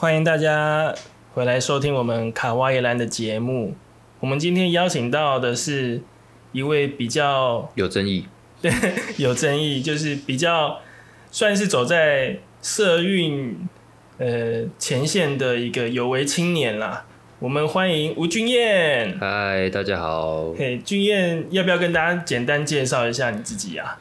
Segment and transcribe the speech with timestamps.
[0.00, 0.94] 欢迎大家
[1.34, 3.74] 回来收听我们卡哇伊兰的节目。
[4.20, 6.00] 我们今天邀请到的是
[6.52, 8.24] 一位比较有争议，
[8.62, 8.72] 对
[9.18, 10.78] 有争议，就是比较
[11.30, 13.68] 算是走在社运
[14.16, 17.04] 呃前线的一个有为青年啦。
[17.38, 19.18] 我们欢迎吴君燕。
[19.20, 20.54] 嗨，大家好。
[20.54, 23.98] 嘿，君燕，要不要跟大家简单介绍一下你自己啊？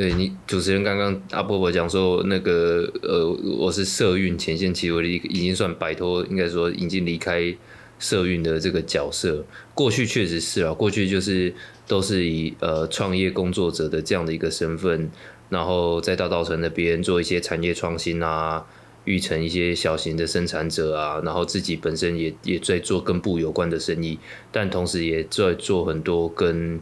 [0.00, 7.54] 对你主持人刚刚阿伯伯讲说，那个呃，我是社运前线，其实我已已经算摆脱，应该说已经离开
[7.98, 9.44] 社运的这个角色。
[9.74, 11.52] 过去确实是啊，过去就是
[11.86, 15.10] 都是以呃创业工作者的这样的一个身份，
[15.50, 18.64] 然后在大稻城那边做一些产业创新啊。
[19.04, 24.18] 育成一些小型的生产者啊，然后自己本身也也在做跟布有关的生意，
[24.50, 26.78] 但同时也在做很多跟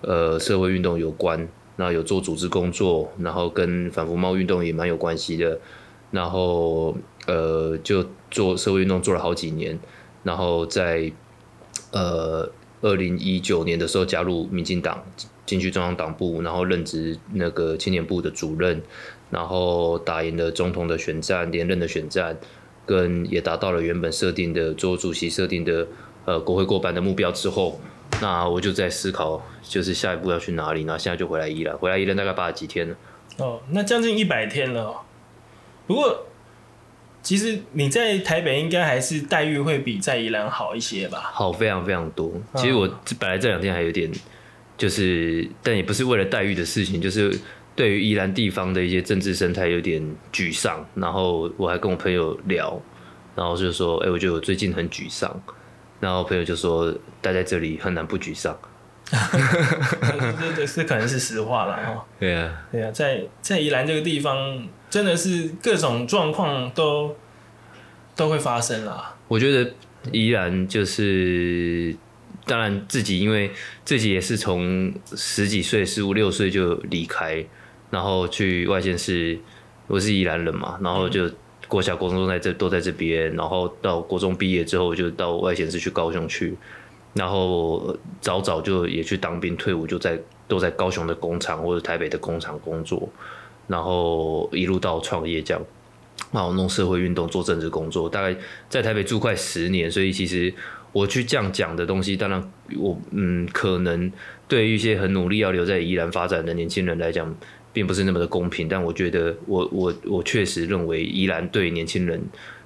[0.00, 1.46] 呃社会运动有关，
[1.78, 5.58] 那有做组织工作，然后跟反服贸运动也蛮有关系的，
[6.10, 6.94] 然后
[7.26, 9.78] 呃就做社会运动做了好几年，
[10.22, 11.10] 然后在
[11.92, 12.50] 呃
[12.82, 15.02] 二零一九年的时候加入民进党，
[15.46, 18.82] 进去中央党部，然后任职那个青年部的主任。
[19.30, 22.34] 然后打赢了总统的选战，连任的选战，
[22.86, 25.86] 跟也达到了原本设定的做主席设定的
[26.24, 27.78] 呃国会过半的目标之后，
[28.20, 30.84] 那我就在思考，就是下一步要去哪里。
[30.84, 32.96] 那现在就回来宜兰，回来宜兰大概八十几天了。
[33.38, 35.02] 哦，那将近一百天了。
[35.86, 36.26] 不过，
[37.22, 41.30] 其实你在台北应该还是待遇会比在宜兰好一些吧？
[41.32, 42.32] 好，非常非常多。
[42.56, 44.10] 其实我本来这两天还有点，
[44.76, 47.38] 就是，但也不是为了待遇的事情，就是。
[47.78, 50.02] 对于宜兰地方的一些政治生态有点
[50.32, 52.82] 沮丧，然后我还跟我朋友聊，
[53.36, 55.40] 然后就说：“哎，我觉得我最近很沮丧。”
[56.00, 58.58] 然后朋友就说：“待在这里很难不沮丧。
[59.10, 62.04] ”这这这可能是实话了哈。
[62.18, 67.16] 对啊，对啊，在在宜兰这个地方，真的是各种状况都
[68.14, 69.16] 都会发生啦。
[69.28, 69.72] 我觉得
[70.12, 71.96] 宜兰就是。
[72.46, 73.50] 当然，自己因为
[73.84, 77.44] 自己也是从十几岁、十五六岁就离开，
[77.90, 79.38] 然后去外县市。
[79.86, 81.30] 我是宜兰人嘛，然后就
[81.68, 83.32] 国小、国中都在这，都在这边。
[83.36, 86.56] 然后到国中毕业之后，就到外县市去高雄去。
[87.14, 90.18] 然后早早就也去当兵，退伍就在
[90.48, 93.08] 都在高雄的工厂或者台北的工厂工作。
[93.66, 95.62] 然后一路到创业这样，
[96.32, 98.08] 然后弄社会运动、做政治工作。
[98.08, 98.36] 大概
[98.68, 100.52] 在台北住快十年，所以其实。
[100.90, 104.10] 我去这样讲的东西，当然我嗯，可能
[104.48, 107.32] 对于一些很努力要留在宜兰发展的年轻人来讲，
[107.78, 108.68] 并不是那么的公平。
[108.68, 112.20] 但我觉得，我我我确实认为宜兰对年轻人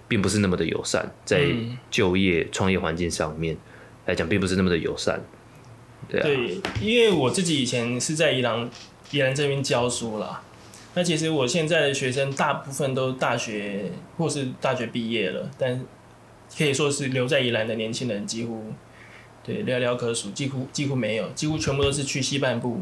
[0.08, 1.44] 并不是那么的友善，在
[1.90, 3.54] 就业创业环境上面
[4.06, 5.20] 来讲，并不是那么的友善。
[6.08, 8.70] 对，对，因为我自己以前是在宜兰
[9.10, 10.42] 宜兰这边教书啦。
[10.94, 15.84] 那其实我现在的学生大部分都大学或是大学毕业了，但。
[16.54, 18.74] 可以说是留在宜兰的年轻人几乎，
[19.42, 22.78] 对寥寥可数，几乎几乎没有，几乎全部都是去西半部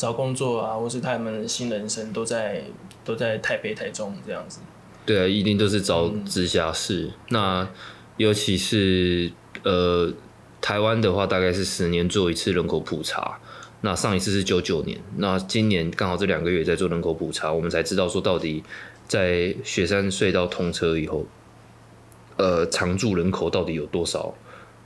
[0.00, 2.64] 找工作啊，或是他们新人生都在
[3.04, 4.60] 都在台北、台中这样子。
[5.04, 7.10] 对啊，一定都是找直辖市。
[7.28, 7.68] 那
[8.16, 9.30] 尤其是
[9.62, 10.10] 呃
[10.62, 13.38] 台湾的话，大概是十年做一次人口普查。
[13.82, 18.64] 那上一次是九九年，那今年刚好这两个月在做人口普查，我们才知道说到底
[19.06, 21.26] 在雪山隧道通车以后。
[22.38, 24.32] 呃，常住人口到底有多少？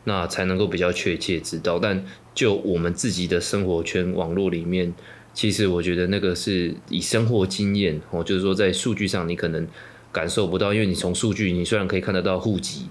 [0.04, 1.78] 那才能够比较确切知道。
[1.78, 2.04] 但
[2.34, 4.94] 就我们自己的生活圈网络里面，
[5.32, 9.66] 其实我觉得那个是以生活经验哦，就是说在数据上你可能
[10.12, 12.88] 感受不到，因为你从数据你虽然可以看得到户籍，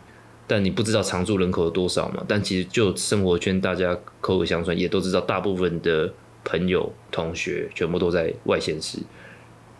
[0.48, 2.24] 但你不知道常住人口有多少嘛。
[2.28, 6.14] 但其实就生活圈，大家口口相传也都知道，大部分的
[6.44, 9.00] 朋友同学全部都在外县市。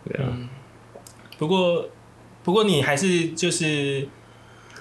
[0.08, 0.32] 对啊。
[1.38, 1.88] 不过，
[2.42, 4.06] 不过你还是就是。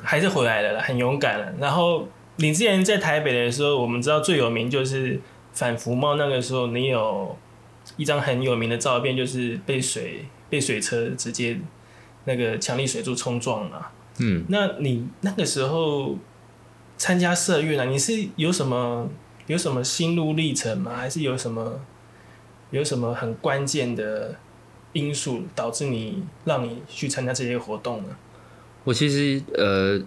[0.05, 1.53] 还是回来了，很勇敢了。
[1.61, 2.05] 然后
[2.37, 5.19] 你之前在台北的时候，我们知道最有名就是
[5.51, 6.15] 反服贸。
[6.15, 7.37] 那个时候你有
[7.97, 11.59] 一张很有名的照片，就是被水被水车直接
[12.25, 13.91] 那个强力水柱冲撞了。
[14.19, 16.17] 嗯，那你那个时候
[16.97, 19.09] 参加社运啊，你是有什么
[19.47, 20.93] 有什么心路历程吗？
[20.95, 21.79] 还是有什么
[22.71, 24.35] 有什么很关键的
[24.93, 28.09] 因素导致你让你去参加这些活动呢？
[28.83, 29.99] 我其实呃，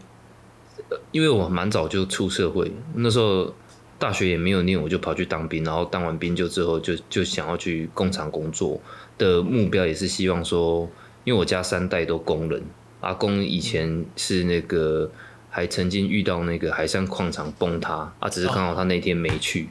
[1.11, 3.52] 因为我蛮早就出社会，那时候
[3.99, 8.81] 大学也没有念，我就跑去当兵，然后当完兵就之后就就想要去工厂工作
[9.17, 10.88] 的目标也是希望说，
[11.25, 12.62] 因为我家三代都工人，
[13.00, 15.11] 阿公以前是那个
[15.50, 19.69] 还曾经遇到那个海山矿场崩塌，啊，只是刚好他那天没去，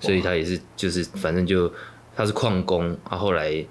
[0.00, 1.72] 所以他也是就是反正就
[2.14, 3.64] 他是矿工，啊后来。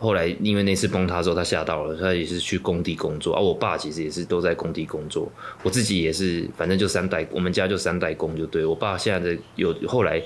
[0.00, 3.36] 后来因为那次崩塌之后，他吓到了，他也是去工地工作。
[3.36, 5.30] 而、我爸其实也是都在工地工作，
[5.62, 8.64] 我自己也是，反正就三代，我们家就三代工就对。
[8.64, 10.20] 我爸现在的有后来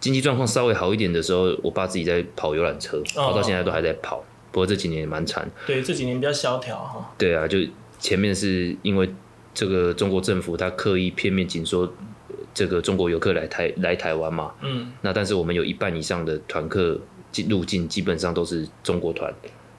[0.00, 4.24] 经济状况稍微好一点的时候，我爸自己在跑游览车，跑到现在都还在跑。
[4.52, 7.14] 不过这几年也蛮惨，对，这几年比较萧条哈。
[7.16, 7.58] 对啊，就
[8.00, 9.08] 前面是因为
[9.54, 11.88] 这个中国政府他刻意片面紧缩
[12.52, 16.98] 这个中国游客来台来台湾嘛，嗯，那但是我们有一半以上的团客
[17.32, 19.32] 进入境基本上都是中国团，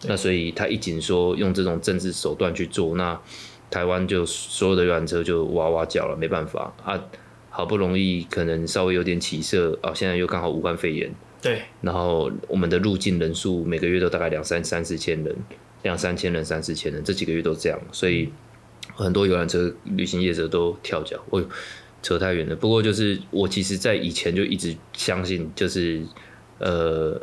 [0.03, 3.19] 那所以他一紧说用这种政治手段去做，那
[3.69, 7.01] 台湾就所有的游览车就哇哇叫了，没办法啊，
[7.49, 11.13] 好不容易可能稍微有点起色啊，现在又刚好武汉肺炎。
[11.41, 15.35] 对，然后我们的入境人数每个月都大概两三三四千人，
[15.81, 18.29] 两三千人、三四千人，这几个月都这样，所以
[18.93, 21.19] 很多游览车旅行业者都跳脚。
[21.31, 21.43] 哦，
[22.03, 22.55] 扯太远了。
[22.55, 26.03] 不过就是我其实，在以前就一直相信，就是
[26.59, 27.19] 呃，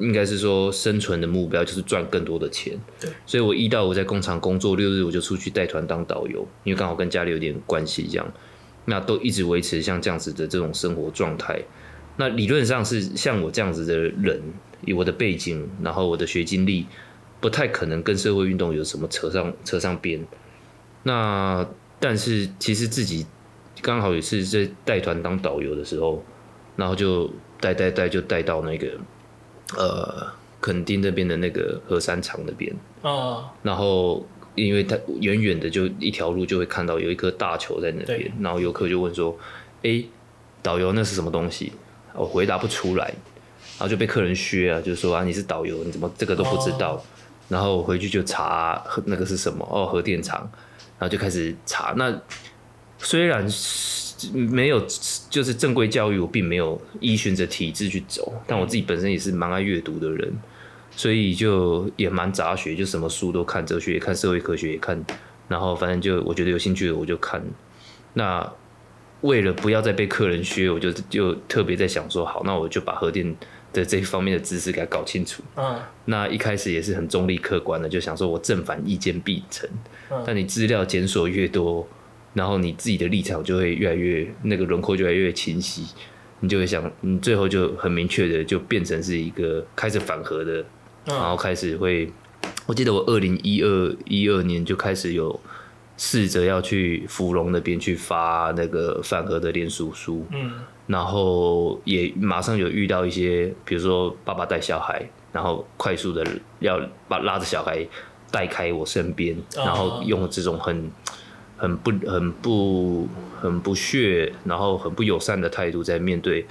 [0.00, 2.76] 应该是说生存的目标就是赚更多的钱。
[2.98, 8.32] 对，所以我一到我在工厂工作，六日我就出去带团当导游，因为刚好跟家里有点关系，这样，
[8.86, 11.60] 那都一直维持像这样子的这种生活状态。
[12.16, 14.40] 那理论上是像我这样子的人，
[14.84, 16.86] 以我的背景，然后我的学经历，
[17.40, 20.26] 不太可能跟社会运动有什么扯上扯上边。
[21.04, 21.66] 那
[21.98, 23.26] 但是其实自己
[23.80, 26.22] 刚好也是在带团当导游的时候，
[26.76, 27.30] 然后就
[27.60, 28.88] 带带带就带到那个
[29.76, 30.26] 呃
[30.60, 39.36] 垦丁那边的那个核山厂那边，哦，然后因为他远远的就一条路就会看到有一颗大球在那边，然后游客就问说
[39.82, 40.04] ：“哎，
[40.62, 41.72] 导游那是什么东西？”
[42.12, 43.06] 我回答不出来，
[43.78, 47.02] 然后就被客人削啊，就说啊你是导游，你怎么这个都不知道？
[47.48, 50.40] 然后我回去就查那个是什么哦，核电厂，
[50.98, 51.94] 然后就开始查。
[51.96, 52.20] 那
[52.98, 53.48] 虽然
[54.32, 54.84] 没有
[55.28, 60.32] 就是正规教育，我并没有依循着体制去走，但我自己本身也是蛮爱阅读的人，
[60.90, 65.04] 所以就也蛮杂学，就什么书都看，哲学也看，社会科学也看，
[65.48, 67.42] 然后反正就我觉得有兴趣的我就看。
[68.12, 68.52] 那
[69.22, 73.36] 为了不要再被客人削，我就就特别在想说，好，那我就把核电
[73.72, 75.42] 的这一方面的知识给它搞清楚。
[75.56, 79.68] 嗯，那一开始也是很中立客观的，就想说我正反意见必成。
[80.10, 81.86] 嗯但你资料检索越多，
[82.32, 85.84] 然后你自己的立场就会越来越那个轮廓就越来越清晰，
[86.40, 90.64] 你就会想，你最后就很明确的就变成是一个开始反核的，
[91.06, 92.10] 然后开始会，
[92.66, 95.40] 我记得我二零一二一二年就开始有
[95.96, 100.52] 试着要去芙蓉那边去发那个反核的连署书，嗯，
[100.86, 106.24] 然后也马上有遇到一些，比如说爸爸带小孩，然后快速的
[106.60, 107.86] 要把拉着小孩
[108.30, 110.90] 带开我身边，哦然后用这种很
[111.60, 113.06] 很不很不
[113.38, 116.46] 很不屑，然后很不友善的态度在面对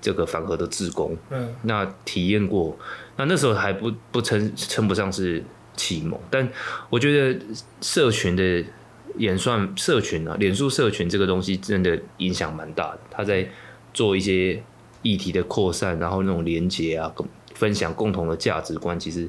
[0.00, 1.14] 这个反核的志工。
[1.28, 2.74] 嗯，那体验过，
[3.16, 5.44] 那那时候还不不称称不上是
[5.76, 6.48] 启蒙，但
[6.88, 7.38] 我觉得
[7.82, 8.64] 社群的
[9.18, 13.00] 演算社群啊，脸书社群这个东西真的影响蛮大的。
[13.10, 13.46] 他在
[13.92, 14.62] 做一些
[15.02, 19.28] 议题的扩散，然后那种连接啊，共分享共同的价值观，其实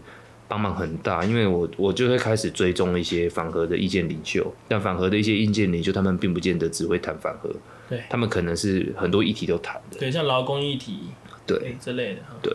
[0.49, 1.23] 帮忙很大。
[1.23, 7.49] 因为我我就会开始追踪一些反核的意见领袖，但反核的一些意见领袖，他们并不见得只会谈反核，
[7.87, 9.97] 对他们可能是很多议题都谈的。
[9.97, 10.99] 对，像劳工议题
[11.47, 12.21] 对，之类的。
[12.41, 12.53] 对，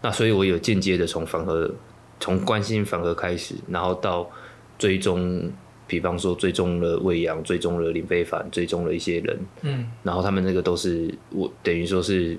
[0.00, 1.70] 那所以我有间接的从反核，
[2.18, 4.30] 从关心反核开始，然后到
[4.78, 5.52] 追踪，
[5.86, 12.38] 比方说追踪了魏阳，追踪了林非凡，追踪了一些人，嗯，然后他们那个都是我等于说是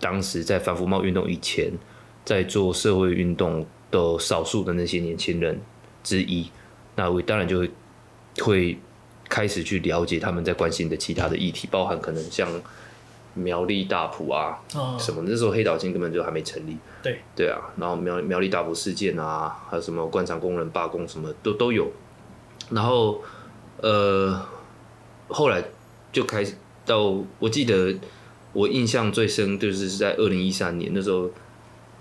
[0.00, 1.70] 当时在反服贸运动以前，
[2.24, 3.64] 在做社会运动
[3.94, 5.60] 的少数的那些年轻人
[6.02, 6.50] 之一，
[6.96, 7.70] 那我当然就会
[8.40, 8.78] 会
[9.28, 12.48] 开始去了解他们在关心的其他的议题，包含可能像
[13.34, 17.18] 苗栗大埔啊，哦，什么那时候黑岛线根本就还没成立，对。
[17.36, 21.90] 对啊，然后苗苗栗大埔事件啊，还有什么官场工人罢工什么都都有，
[22.70, 23.22] 然后
[23.78, 24.40] 呃
[25.28, 25.62] 后来
[26.12, 27.94] 就开始到我记得
[28.52, 31.28] 我印象最深就是是在二零一三年那时候，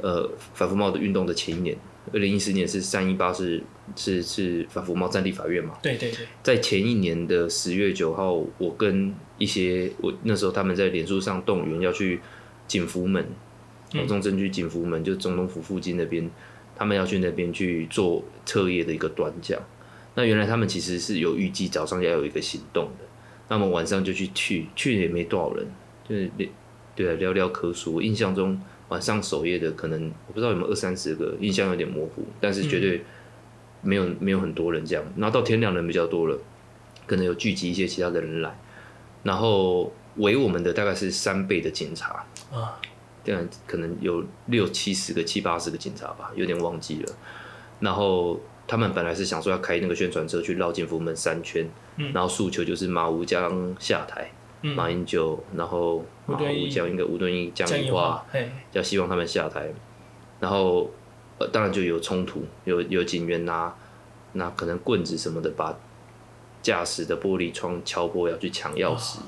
[0.01, 1.77] 呃反服贸的运动的前一年，
[2.11, 3.61] 二零一四年是三一八是
[3.95, 12.19] 是是反服贸战地法院嘛，对对对，在前一年的十月九号，我跟一些我那时候他们在脸书上动员要去
[12.67, 13.25] 景福门，
[13.93, 16.29] 嗯中正镇区景福门，就总统府附近那边，
[16.75, 19.61] 他们要去那边去做彻夜的一个短讲。
[20.15, 23.05] 那原来他们其实是有预计早上要有一个行动的，
[23.49, 25.65] 那么晚上就去去，去也没多少人，
[26.07, 26.29] 就是
[26.95, 27.95] 对啊，寥寥可数。
[27.95, 28.61] 我印象中
[28.93, 33.03] 晚上首页的可能我不知道有没有二三十个，印象有点模糊，但是绝对
[33.81, 35.03] 没有没有很多人这样。
[35.17, 36.37] 然后到天亮人比较多了，
[37.07, 38.55] 可能有聚集一些其他的人来，
[39.23, 42.79] 然后围我们的大概是三倍的警察，啊，
[43.23, 47.11] 这样可能有六七十个、七八十个警察吧，有点忘记了。
[47.79, 51.67] 然后他们本来是想说要开那个宣传车去绕进福门三圈，
[52.13, 54.31] 然后诉求就是马吴江下台，
[54.63, 58.23] 马英九，然后马吴江一个吴敦义、江宜桦，
[58.71, 59.69] 要希望他们下台。
[60.39, 60.89] 然后
[61.37, 63.73] 呃，当然就有冲突，有有警员拿
[64.33, 65.77] 拿可能棍子什么的把
[66.61, 69.19] 驾驶的玻璃窗敲破，要去抢钥匙。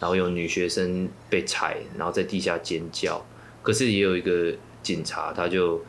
[0.00, 3.24] 然后有女学生被踩，然后在地下尖叫。
[3.62, 5.82] 可是也有一个警察，他就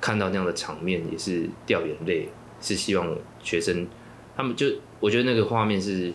[0.00, 2.28] 看到那样的场面，也是掉眼泪，
[2.60, 3.86] 是希望学生
[4.34, 4.66] 他们就
[4.98, 6.12] 我觉得那个画面是，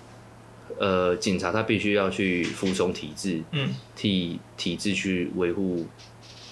[0.78, 5.86] 呃，警察他必须要去服从体制，嗯，替体制去维护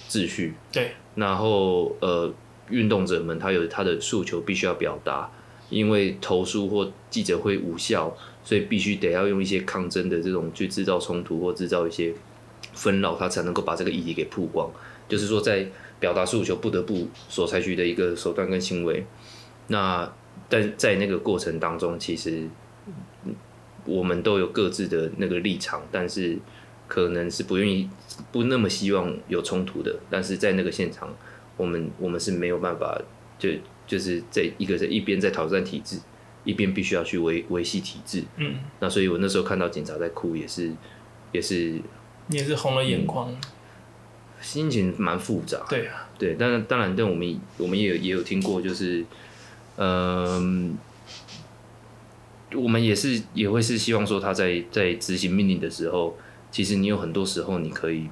[0.10, 0.92] 秩序，对。
[1.16, 2.34] 然后呃，
[2.70, 5.32] 运动者们他有他的诉求必须要表达，
[5.70, 8.16] 因为投诉或记者会无效。
[8.48, 12.14] 所以必须得要用一些抗争的这种去制造冲突或制造一些
[12.74, 14.70] 纷扰，他才能够把这个议题给曝光。
[15.10, 15.66] 就是说，在
[16.00, 19.04] 表达诉求不得不所采取的一个手段跟行为。
[19.70, 20.08] 那
[20.48, 22.48] 但在那个过程当中，其实
[23.86, 26.38] 我们都有各自的那个立场，但是
[26.88, 27.90] 可能是不愿意、
[28.32, 29.96] 不那么希望有冲突的。
[30.10, 31.16] 但是在那个现场，
[31.58, 33.02] 我们我们是没有办法，
[33.40, 33.50] 就
[33.88, 36.00] 就是在一个在一边在挑战体制。
[36.46, 40.72] 一边必须要去维维系体制，嗯，那所以我那时候看到警察在哭，也是，
[41.32, 41.82] 也是，
[42.30, 43.36] 也是红了眼眶，
[44.40, 49.04] 心情蛮复杂，对啊，对，当然当然，但我们我们也有也有听过，就是，
[49.78, 50.78] 嗯，
[52.54, 56.16] 我们也是也会是希望说他在在执行命令的时候，
[56.52, 58.08] 其实你有很多时候你可以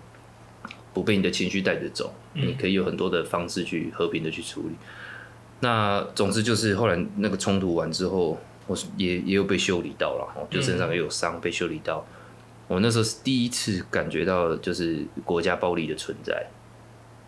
[0.94, 4.75] 不被你的情绪带着走，你可以有很多的方式去和平的去处理。
[5.62, 8.38] 那总之就是后来那个冲突完之后，
[8.68, 12.06] 我也也有被修理到了，就身上也有伤被修理到。
[12.68, 16.48] 我那时候是第一次感觉到就是国家暴力的存在，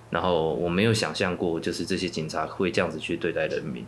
[0.10, 3.86] 然后我没有想象过就是这些警察会这样子去对待人民，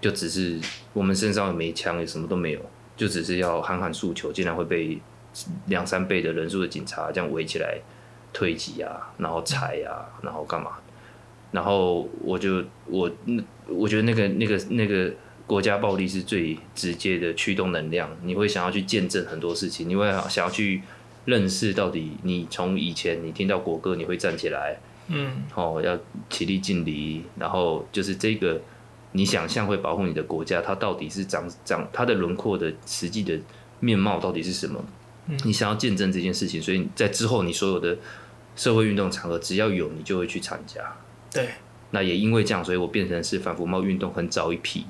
[0.00, 0.58] 就只是
[0.92, 2.60] 我们身上也没枪，也什么都没有，
[2.96, 4.98] 就只是要喊喊诉求，竟然会被
[5.66, 7.78] 两三倍的人数的警察这样围起来
[8.32, 10.72] 推挤啊，然后踩啊，然后干嘛？
[11.52, 15.12] 然后我就我那我觉得那个那个那个
[15.46, 20.80] 国家暴力是最直接的驱动能量，你会想要去见证很多事情，你会想要去
[21.24, 24.78] 认识到底你从以前你听到国歌你会站起来，
[25.08, 28.60] 嗯，哦要起立敬礼，然后就是这个
[29.12, 33.38] 你想象会保护你的国家，它到底是长长它的轮廓的实际的
[33.80, 34.82] 面貌到底是什么？
[35.44, 37.96] 你想要见证这件事情，所以在之后你所有的
[38.56, 40.80] 社会运动场合只要有你就会去参加。
[41.32, 41.48] 对，
[41.90, 44.84] 那也因为这样，所以我变成是反服贸运动很早一批，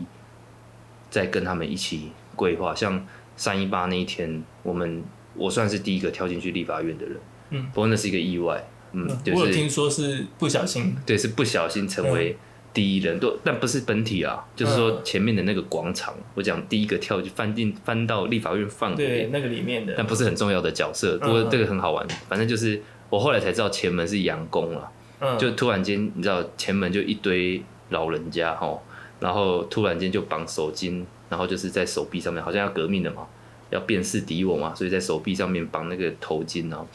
[1.10, 2.74] 在跟他们一起规划。
[2.74, 7.16] 像三一八那一天，我们我算是第一个跳进去立法院的人，
[7.50, 12.38] 嗯，不过那是一个意外，嗯，我有听说是不小心，对，是不小心成为
[12.72, 24.90] 第一人，都但不是本体啊，就是说前面的那个广场，我讲第一个跳就翻进翻到立法院范围，那个里面的，但不是很重要的角色，不过这个很好玩，反正就是我后来才知道前门是阳公了。
[25.20, 25.38] 嗯。
[25.38, 28.78] 就突然间，你知道前门就一堆老人家哈，
[29.18, 33.26] 然后突然间就绑手巾，然后就是在手臂上面，好像要革命的嘛，
[33.70, 36.86] 要辨识敌我嘛，所以在手臂上面绑那个头巾哦，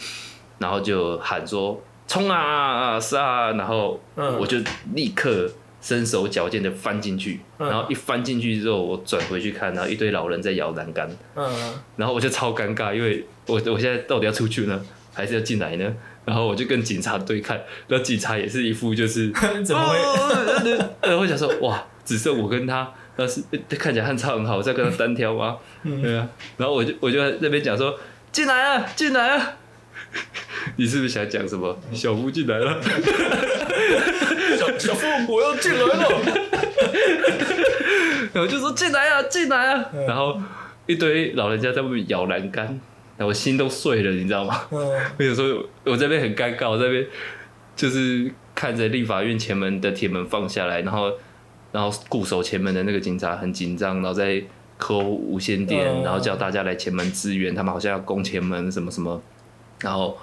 [0.57, 4.57] 然后就喊说冲啊杀，然后我就
[4.93, 5.51] 立刻
[5.85, 11.47] 身手矫健的翻进去，然后一翻进去之后，我转回去看，然后一堆老人在摇栏杆，嗯，
[11.95, 15.93] 然后我就超尴尬，因为我我现在到底要出去呢，还是要进来呢？
[16.25, 17.55] 然后我就跟警察对看，
[17.87, 19.31] 然后警察也是一副就是
[19.63, 19.95] 怎么会？
[21.07, 23.43] 然后想说哇，只剩我跟他，但是
[23.77, 25.57] 看起来汉差很好，在跟他单挑吗？
[26.01, 26.27] 对啊。
[26.57, 27.95] 然后我就我就在那边讲说
[28.31, 29.57] 进来啊，进来啊！
[30.77, 31.77] 你是不是想讲什么？
[31.91, 32.81] 小夫进来了。
[34.57, 36.09] 小小夫，我要进来了。
[38.33, 39.85] 然后就说进来啊，进来啊！
[40.07, 40.41] 然后
[40.85, 42.79] 一堆老人家在外面摇栏杆。
[43.17, 44.63] 我心都碎了，你知道吗？
[44.69, 47.07] 我有时候我这边很尴尬，我这边
[47.73, 51.09] 就是看着立法院前门的铁门放下来，然后
[51.71, 54.43] 然后固守前门的那个警察很紧张，然后在
[54.77, 59.21] 抠无线电，然后叫大家来前门支援，他们好像要攻前门什么什么，
[59.79, 60.17] 然后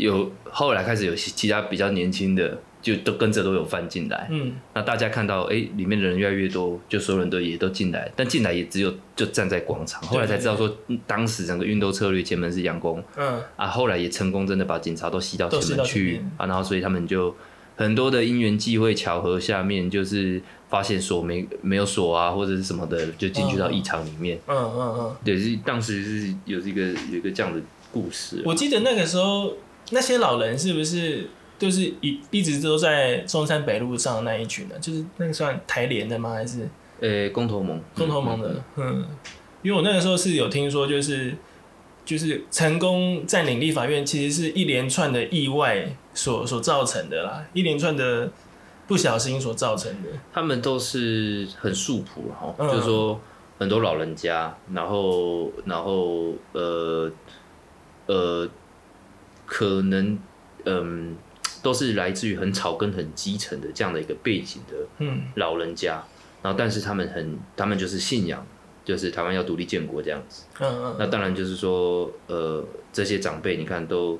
[0.00, 2.58] 有后来开始有其他比较年轻的。
[2.82, 10.02] 就都跟着都有翻进来，嗯，那大家看到哎，里面的人越来越多，就所有人都也都进来，但进来也只有就站在广场。
[10.04, 10.74] 后来才知道说，
[11.06, 17.36] 当时整个运动策略前门是阳光，嗯，啊，后来也成功真的把警察都吸到前门去啊，然后所以他们就
[17.76, 20.40] 很多的因缘际会巧合下面，就是
[20.70, 27.60] 发现锁没没有锁啊，或者是什么的，就进去到异常里面，嗯嗯嗯，对，是当时是有这个有一个这样的
[27.92, 28.42] 故事。
[28.46, 29.52] 我记得那个时候。
[29.90, 31.28] 那些老人是不是
[31.58, 34.74] 就是一一直都在中山北路上的那一群呢？
[34.80, 36.30] 就是那个算台联的吗？
[36.30, 36.68] 还是
[37.00, 38.62] 呃，公投盟，公投盟的？
[38.76, 39.04] 嗯，
[39.62, 41.34] 因为我那个时候是有听说，就是
[42.04, 48.30] 就是成功占领立法院，其实是一连串的意外所所造成的啦，一连串的
[48.86, 50.10] 不小心所造成的。
[50.32, 53.18] 他们都是很素朴哈，嗯就是说
[53.58, 57.10] 很多老人家，然后然后呃
[58.06, 58.48] 呃，
[59.60, 60.18] 可能
[60.64, 61.14] 嗯
[61.62, 66.02] 都是来自于很草根、很基层的这样的一个背景的嗯老人家，
[66.40, 68.46] 然后但是他们很，他们就是信仰，
[68.86, 70.44] 就是台湾要独立建国这样子。
[70.60, 74.18] 嗯嗯那当然就是说，呃，这些长辈你看都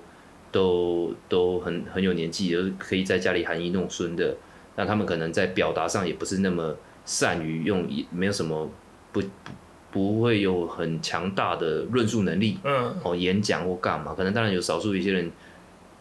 [0.53, 4.37] 都都很很有年纪，就是可以在家里含饴弄孙的。
[4.77, 8.71] 那他们可能在表达上也不是那么善于用，没有什么
[9.11, 9.51] 不不
[9.93, 14.15] 不会有很强大的论述能力嗯哦，演讲或干嘛。
[14.15, 15.31] 可能当然有少数一些人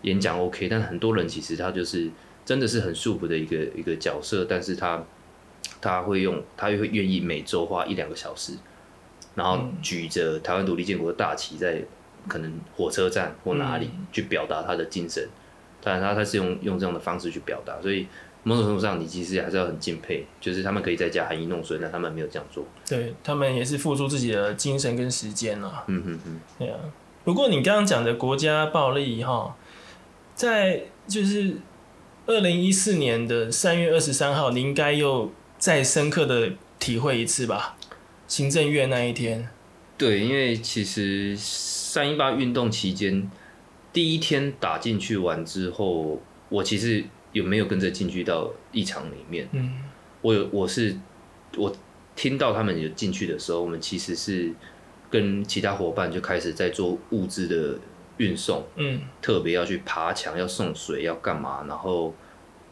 [0.04, 2.10] 演讲 OK，但很多人其实他就是
[2.46, 5.04] 真的是很舒服的一个一个角色，但是他
[5.82, 8.54] 他会用，他会愿意每周花一两个小时，
[9.36, 11.84] 然后举着台湾独立建国的大旗，在
[12.28, 15.28] 可能火车站或哪里去表达他的精神。
[15.82, 18.06] 当然，他他是用用这样的方式去表达，所以
[18.44, 22.66] 某种程度上，你其实还是要很敬佩，就是他们可以在家含饴弄孙，但他们没有这样做。
[22.88, 25.84] 对他们也是付出自己的精神跟时间啊。
[25.88, 26.80] 嗯嗯嗯，对啊，
[27.24, 29.56] 不过你刚刚讲的国家暴力哈，
[30.36, 31.58] 在就是
[32.26, 37.76] 二零一四年的三月二十三号，你应该又再深刻的体会一次吧？
[38.28, 39.50] 行政院那一天，
[39.98, 43.30] 对，因为其实三一八运动期间，
[43.92, 49.48] 第一天打进去完之后，我其实有没有跟着进去到一场里面？
[49.52, 49.84] 嗯
[50.22, 50.96] 我有，我是
[51.58, 51.74] 我
[52.16, 54.54] 听到他们有进去的时候，我们其实是
[55.10, 57.80] 跟其他伙伴就开始在做物资的
[58.18, 61.64] 运送，嗯特别要去爬墙，要送水，要干嘛？
[61.68, 62.14] 然后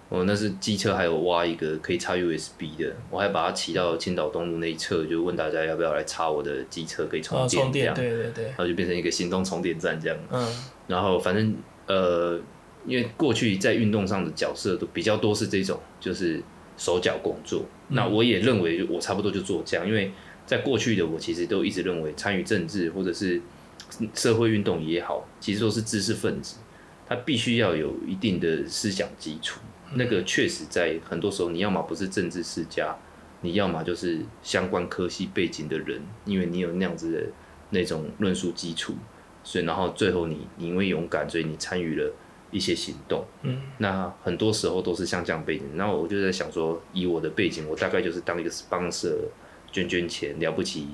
[0.09, 10.17] 我那是机车，还有挖一个可以插 USB 的，我还把它骑到青岛东路那一侧，就问大家要不要来插我的机车可以充啊，电，充电，对对对，然后就变成一个行动充电站这样。
[10.31, 10.47] 嗯
[10.87, 12.39] 然后反正呃，
[12.87, 16.41] 因为过去在运动上的角色都比较多是这种，就是
[16.77, 17.65] 手脚工作。
[17.89, 20.11] 那我也认为我差不多就做这样，因为
[20.45, 23.41] 在过去的我其实都一直认为参与政治或者是
[24.13, 26.57] 社会运动也好，其实都是知识分子，
[27.05, 29.59] 他必须要有一定的思想基础。
[29.93, 32.95] 那个确实在很多时候，你要么不是政治世家，
[33.41, 37.23] 你要么就是相关科系背景的人，因为你有那样子的
[37.69, 38.93] 那种论述基础，
[39.43, 42.13] 所以然后最后你你因为勇敢，所以你参与了
[42.51, 43.25] 一些行动。
[43.43, 45.65] 嗯那很多时候都是像这样背景。
[45.75, 49.15] 那我就在想说，以我的背景，我大概就是当一个 sponsor，
[49.71, 50.87] 捐捐钱，了不起。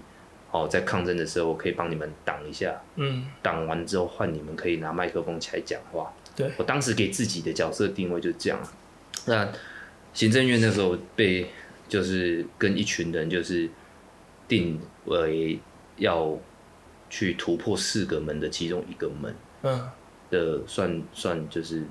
[0.51, 6.13] 哦，在抗争的时候，我可以帮你们挡一下，嗯，挡完之后换你们可以拿麦克风起来讲话。
[6.35, 8.59] 对，我当时给自己的角色定位就是这样。
[9.25, 9.51] 那
[10.13, 11.47] 行政院那时候被
[11.89, 13.67] 就是跟一群人就是
[14.47, 15.59] 定为
[15.97, 16.37] 要
[17.09, 19.89] 去突破四个门的其中一个门嗯
[20.34, 21.84] 的算算就是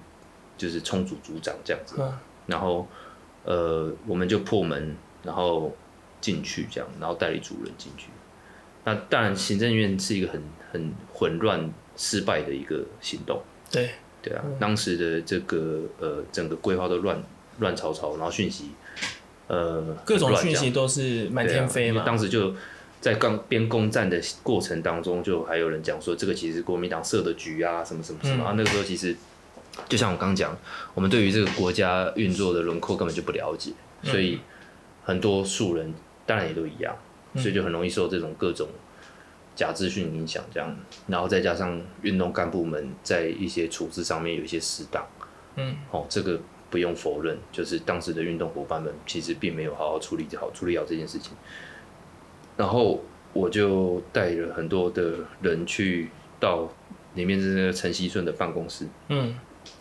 [0.59, 2.13] 就是充组组长这样子，嗯
[2.47, 2.89] 然后
[3.45, 5.73] 呃我们就破门，然后
[6.21, 8.09] 进去这样，然后代理主任进去。
[8.85, 13.41] 那当然，行政院是一个很很混乱、失败的一个行动。
[13.71, 17.23] 对，对啊，当时的这个呃整个规划都乱
[17.61, 18.71] 乱糟糟，然后讯息
[19.47, 22.03] 呃各种讯息都是满天飞嘛。
[22.05, 22.53] 当时就
[23.03, 28.45] 在刚边攻战的过程当中，就还有人讲说这个其实是国民党设的局啊，什么什么什么。
[28.45, 29.17] 嗯啊，那个时候其实
[29.89, 30.57] 就像我刚讲，
[30.95, 33.73] 我们对于这个国家运作的轮廓根本就不了解，
[34.05, 34.39] 所以
[35.03, 35.93] 很多素人
[36.25, 36.97] 当然也都一样，
[37.35, 38.69] 所以就很容易受这种各种
[39.57, 40.77] 假资讯影响，这样，
[41.09, 45.05] 然后再加上运动干部们在一些处置上面有一些失当，
[45.57, 46.39] 嗯，哦，这个
[46.71, 51.33] 不用否认，就是当时的运动伙伴们其实并没有好好处理好处理好这件事情，
[52.57, 56.69] 然后我就带了很多的人去到
[57.15, 59.35] 里面是那个陈希顺的办公室，嗯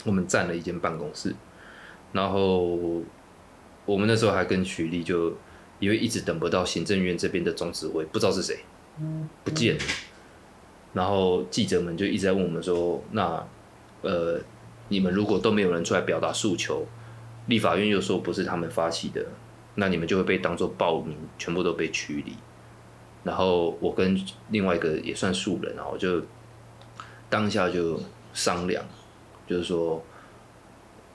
[0.05, 1.35] 我们占了一间办公室，
[2.11, 3.01] 然后
[3.85, 5.35] 我们那时候还跟徐丽就
[5.79, 8.59] 因为一直等不到行政院这边的总指挥，不知道是谁，
[9.43, 9.81] 不见了。
[10.93, 13.47] 然后记者们就一直在问我们说，那
[14.01, 14.39] 呃，
[14.89, 16.85] 你们如果都没有人出来表达诉求，
[17.47, 19.25] 立法院又说不是他们发起的，
[19.75, 22.33] 那你们就会被当做暴民，全部都被驱离。
[23.23, 26.21] 然后我跟另外一个也算素人啊，我就
[27.29, 27.99] 当下就
[28.33, 28.83] 商量，
[29.47, 30.03] 就是说，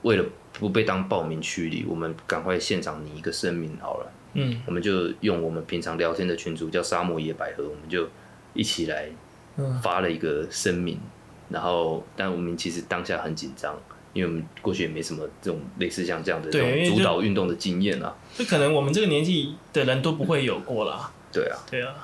[0.03, 4.13] 为了不被当暴民驱离，我们赶快现场拟一个声明好了。
[4.39, 8.07] 嗯我们就用我们平常聊天的群组叫沙漠野百合，我们就
[8.53, 9.09] 一起来
[9.57, 11.01] 嗯发了一个声明，
[11.49, 13.75] 然后但我们其实当下很紧张，
[14.13, 21.11] 因为我们过去也没什么这种类似像这样的这种主导运动的经验啊，这可能我们这个年纪的人都不会有过啦。
[21.33, 21.95] 对啊，对啊，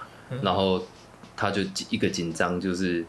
[0.43, 0.85] 然后
[1.37, 3.05] 他就一个紧张，就是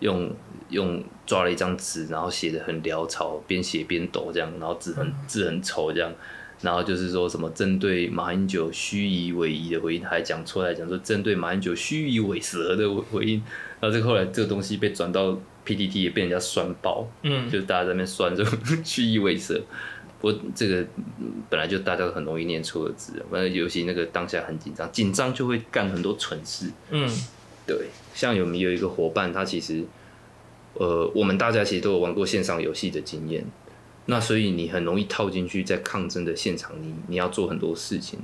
[0.00, 0.30] 用
[0.70, 6.12] 用抓了一张纸，然后写的很潦草，边写边抖这样，然后字很字很丑这样，
[6.60, 13.42] 然后就是说什么针对马英九虚以委蛇的回应，还讲出来讲说针对马英九虚以委蛇的回应，
[13.80, 19.60] 然后这个后来这个东西被转到 PTT 也被人家酸爆，嗯，就是大家在那边酸这种虚以委蛇。
[20.22, 20.80] 不过这个
[21.18, 26.70] 嗯本来就大家都很容易念错字，反正尤其那个当下很紧张，紧张就会干很多蠢事。
[26.90, 27.10] 嗯，
[27.66, 29.84] 对，像有没有一个伙伴，他其实，
[30.74, 33.44] 呃，我们大家其实都有玩过线上游戏的经验，
[34.06, 38.20] 那所以你很容易套进去，在抗争的现场，你你要做很多事情。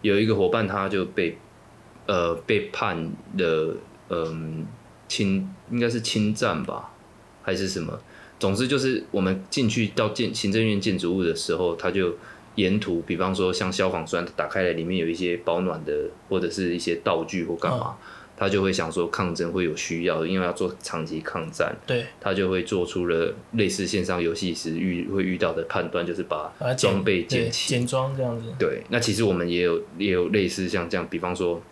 [0.00, 1.36] 有一个伙伴，他就被
[2.06, 3.76] 呃被判了，
[4.08, 4.66] 嗯、
[5.06, 6.90] 侵应该是侵占吧，
[7.42, 8.00] 还是什么？
[8.42, 12.16] 总之就是我们进去到建行政院建筑物的时候，他就
[12.56, 17.94] 沿途，比方说像消防栓打开来，里面有一些保暖的或者是一些道具或干嘛，
[18.36, 27.86] 他就会想说抗争会有需要，因为要做长期抗战，对，他就会做出了类似线上游戏时遇会遇到的判断，就是把装备捡起、捡。
[27.86, 28.46] 装这样子。
[28.58, 31.62] 对，那其实我们也有也有类似像这样，比方说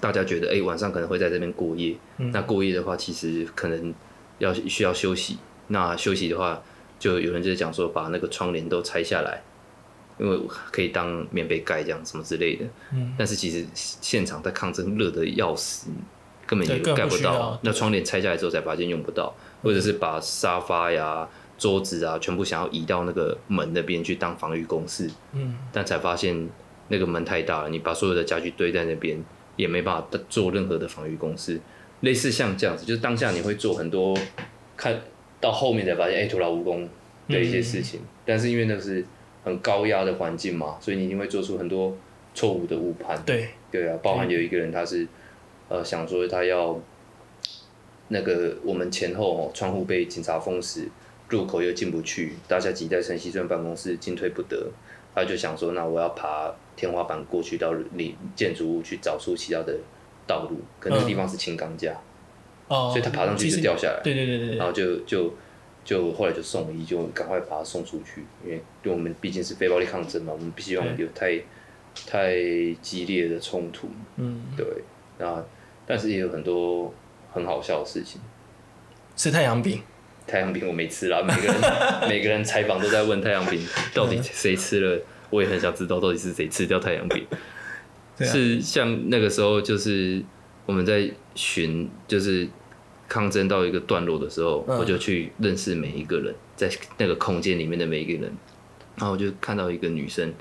[0.00, 3.92] 大家觉得哎、诶晚上可能会在这边过夜，嗯那过夜的话其实可能
[4.38, 6.62] 要需要休息，那休息的话
[6.98, 9.42] 就有人就讲说把那个窗帘都拆下来，
[10.18, 10.38] 因为
[10.70, 12.64] 可以当棉被盖这样什么之类的。
[12.92, 15.90] 嗯，但是其实现场在抗争热的要死，
[16.46, 17.58] 根本也盖不到不。
[17.62, 26.48] 那窗帘拆下来之后才发现用不到，或者是把沙发呀、桌子啊全部想要移到那个门那边去当防御工事，嗯，但才发现
[26.88, 29.22] 那个门太大了，你把所有的家具堆在那边
[29.56, 31.60] 也没办法做任何的防御工事。
[32.00, 34.16] 类似像这样子，就是当下你会做很多，
[34.76, 35.00] 看
[35.42, 36.88] 到后面才发现，哎、徒劳无功
[37.28, 38.00] 的一些事情。
[38.24, 39.04] 但是因为那是
[39.44, 41.94] 很高压的环境嘛，所以你一定会做出很多
[42.34, 43.20] 错误的误判。
[43.26, 45.06] 对，对啊，包含有一个人他是，
[45.68, 46.80] 呃，想说他要
[48.08, 50.88] 那个我们前后哦，窗户被警察封死，
[51.28, 54.70] 入口又进不去，大家挤在陈锡顺办公室进退不得，
[55.14, 59.76] 他就想说，那我要爬天花板过去到里建筑物去找出其他的
[60.26, 62.00] 道路，可那个地方是轻钢架，
[62.72, 65.34] 哦，所以他爬上去就掉下来，对对对对对，然后就就
[65.84, 71.38] 就后来就送医，就赶快把他送出去，因为因为我们毕竟是非暴力抗争嘛，我们不希望有太
[72.06, 72.34] 太
[72.80, 73.88] 激烈的冲突。
[74.16, 74.66] 嗯，对，
[75.18, 75.44] 那
[75.86, 76.92] 但是也有很多
[77.32, 78.20] 很好笑的事情。
[79.14, 79.80] 吃太阳饼，
[80.26, 81.60] 太阳饼我没吃啦，每个人
[82.08, 83.60] 每个人采访都在问太阳饼
[83.92, 87.26] 到底谁吃了，我也很想知道到底是谁吃掉太阳饼。
[87.30, 87.36] 啊
[88.24, 90.22] 是像那个时候，就是
[90.64, 92.46] 我们在寻，就是
[93.12, 94.78] 抗争到一个段落的时候，嗯。
[94.78, 98.32] 我就去认识每一个人，在那个空间里面的每一个人，
[98.96, 100.32] 然后我就看到一个女生，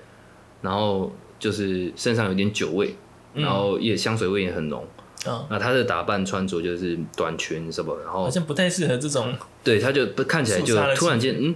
[0.62, 2.96] 然后就是身上有点酒味，
[3.34, 4.88] 然后也香水味也很浓。
[5.28, 11.54] 嗯，那她的打扮穿着就是短裙什么，然后好像不太适合这种，对，她就不看起来就突然间，嗯，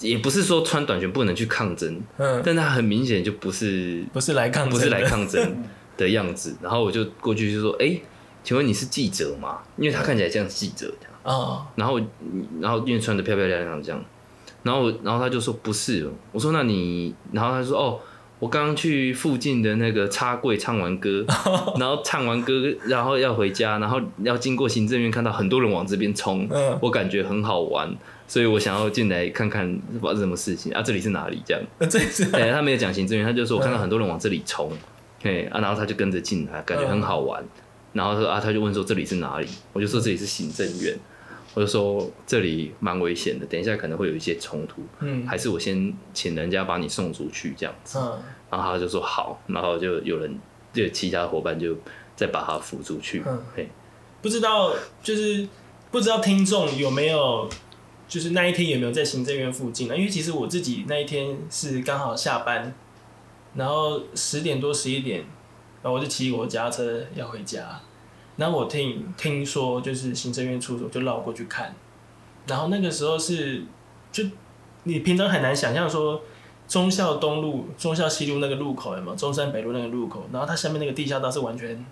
[0.00, 5.64] 也不是说穿短裙不能去抗争，嗯，但她很明显就不是不是来抗，不是来抗争
[5.96, 6.54] 的样子。
[6.62, 7.98] 然后我就过去就说：“哎、
[8.42, 11.10] 请问你是记者吗？”因为他看起来像记者这样。
[11.22, 12.00] 啊，然后，
[12.60, 14.02] 然后因为穿的漂漂亮亮这样，
[14.62, 16.04] 然后，然后他就说不是。
[16.04, 16.10] 哦。
[16.32, 18.00] 我说那你，然后他说哦，
[18.38, 21.24] 我刚刚去附近的那个插柜唱完歌，
[21.78, 26.78] 然后唱完歌，然后要回家，然后要经过行政院，看到很多人往这边冲，嗯。
[26.80, 27.94] 我感觉很好玩，
[28.26, 30.72] 所以我想要进来看看发生什么事情。
[30.72, 31.42] 啊，这里是哪里？
[31.44, 31.62] 这样。
[31.90, 34.72] 这是对，他没有讲行政院，他就说我看到很多人往这里冲，
[35.22, 37.44] 嘿啊，然后他就跟着进来，感觉很好玩。
[37.92, 39.48] 然后啊，他就问说这里是哪里？
[39.72, 40.96] 我就说这里是行政院，
[41.54, 45.26] 我就说这里蛮危险的，等一下可能会有一些冲突，嗯。
[45.26, 47.98] 还是我先请人家把你送出去这样子。
[47.98, 48.18] 嗯。
[48.50, 50.38] 然后他就说好，然后就有人
[50.72, 51.76] 就其他伙伴就
[52.14, 53.42] 再把他扶出去，嗯。
[53.56, 53.68] 嘿，
[54.22, 54.72] 不知道
[55.02, 55.48] 就是
[55.90, 57.48] 不知道听众有没有，
[58.06, 59.96] 就是那一天有没有在行政院附近呢？
[59.96, 62.72] 因为其实我自己那一天是刚好下班，
[63.54, 65.24] 然后十点多十一点，
[65.82, 67.80] 然后我就骑我家车要回家，
[68.36, 71.74] 然后我听听说就是行政院出所，就绕过去看，
[72.46, 73.64] 然后那个时候是
[74.10, 74.24] 就
[74.84, 76.22] 你平常很难想象说。
[76.70, 79.16] 忠孝东路、忠孝西路那个路口有没有？
[79.16, 81.84] 中山北路那个路口，然后它下面那个地下道是完全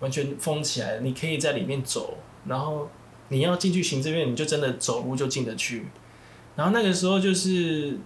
[0.00, 2.90] 完全封起来了，你可以在里面走，然后
[3.28, 5.86] 你要进去行政院，你就真的走路就进得去。
[6.56, 7.96] 然后那个时候就是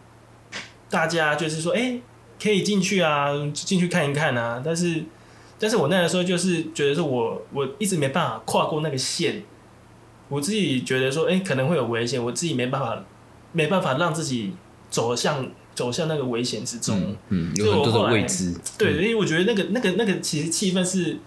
[0.91, 1.99] 大家就是说，哎、
[2.39, 4.61] 可以进去啊，进去看一看啊。
[4.63, 5.03] 但是，
[5.61, 9.45] 但是我那个时候就是觉得说我我一直没办法跨过那个线，
[10.29, 13.05] 我自己觉得说，哎、可能会有危险，我自己没办法，
[13.53, 14.55] 没办法让自己
[14.89, 17.15] 走向走向那个危险之中。
[17.29, 21.19] 嗯有很多未知，对，因为我觉得那个那个那个其实气氛是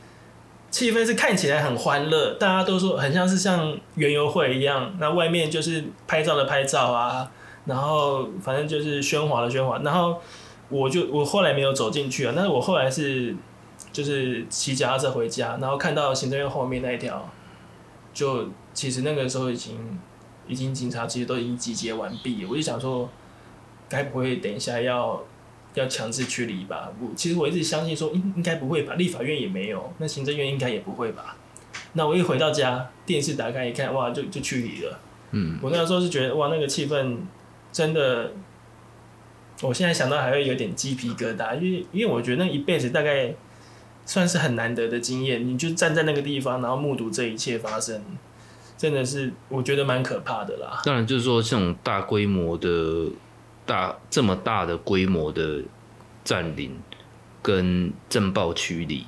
[0.72, 7.30] 气氛是看起来很欢乐，大家都说很像是像园游会一样，那外面就是拍照的拍照啊，
[7.66, 10.18] 然后反正就是喧哗的喧哗，然后
[10.70, 13.36] 我就我后来没有走进去啊，但是我后来是
[13.94, 17.30] 就是骑脚踏车回家，然后看到行政院后面那一条，
[18.14, 19.78] 就其实那个时候已经
[20.48, 23.10] 已经警察其实都已经集结完毕，我就想说，
[23.88, 25.24] 该不会等一下要
[25.76, 26.92] 要强制驱离吧？
[27.00, 31.38] 我其实我一直相信说应应该不会吧，立法院也没有，那行政院应该也不会吧？
[31.94, 35.00] 那我一回到家，电视打开一看，哇，就就驱离了。
[35.32, 37.18] 嗯，我那时候是觉得哇，那个气氛
[37.72, 38.32] 真的，
[39.62, 43.34] 我现在想到还会有点鸡皮疙瘩，因为因为我觉得那一辈子大概
[44.06, 48.02] 算是很难得的经验，你就站在那个地方，然后目睹这一切发生，
[48.78, 50.82] 真的是我觉得蛮可怕的啦。
[50.84, 53.08] 当然就是说这种大规模的
[53.66, 55.62] 大这么大的规模的
[56.24, 56.78] 占领
[57.42, 59.06] 跟震爆驱离，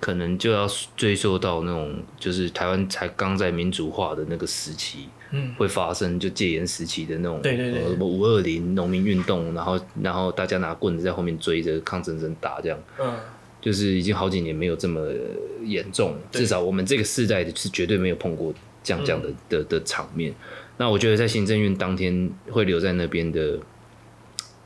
[0.00, 0.66] 可能就要
[0.96, 12.78] 追溯到那种就是台湾才刚在民主化的那个时期，嗯，会发生就戒严时期的那种，对对对呃五二零农民运动，然后然后大家拿棍子在后面追着抗争者打这样。
[12.98, 13.14] 嗯，
[13.68, 15.06] 就是已经好几年没有这么
[15.62, 16.40] 严重，对。
[16.40, 20.34] 至少我们这个世代是绝对没有碰过这样这样的、的的场面。
[20.78, 23.58] 那我觉得在行政院当天会留在那边的，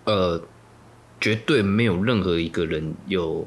[0.04, 0.40] 呃，
[1.20, 3.44] 绝对没有任何一个人有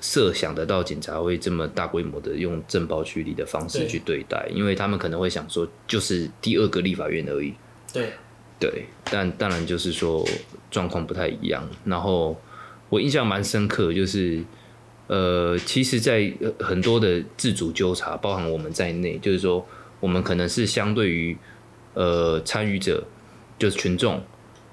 [0.00, 7.52] 设想得到警察会这么大规模的用震爆驱离的方式去对待，因为他们可能会想说，就是第二个立法院而已，
[7.92, 8.12] 对，
[8.58, 10.26] 对，但当然就是说
[10.70, 11.68] 状况不太一样。
[11.84, 12.34] 然后
[12.88, 14.42] 我印象蛮深刻，就是
[15.10, 19.66] 呃，其实在，呃很多的自主纠察，包含我们在内，就是说
[19.98, 21.36] 我们可能是相对于
[21.94, 23.02] 呃参与者，
[23.58, 24.22] 就是群众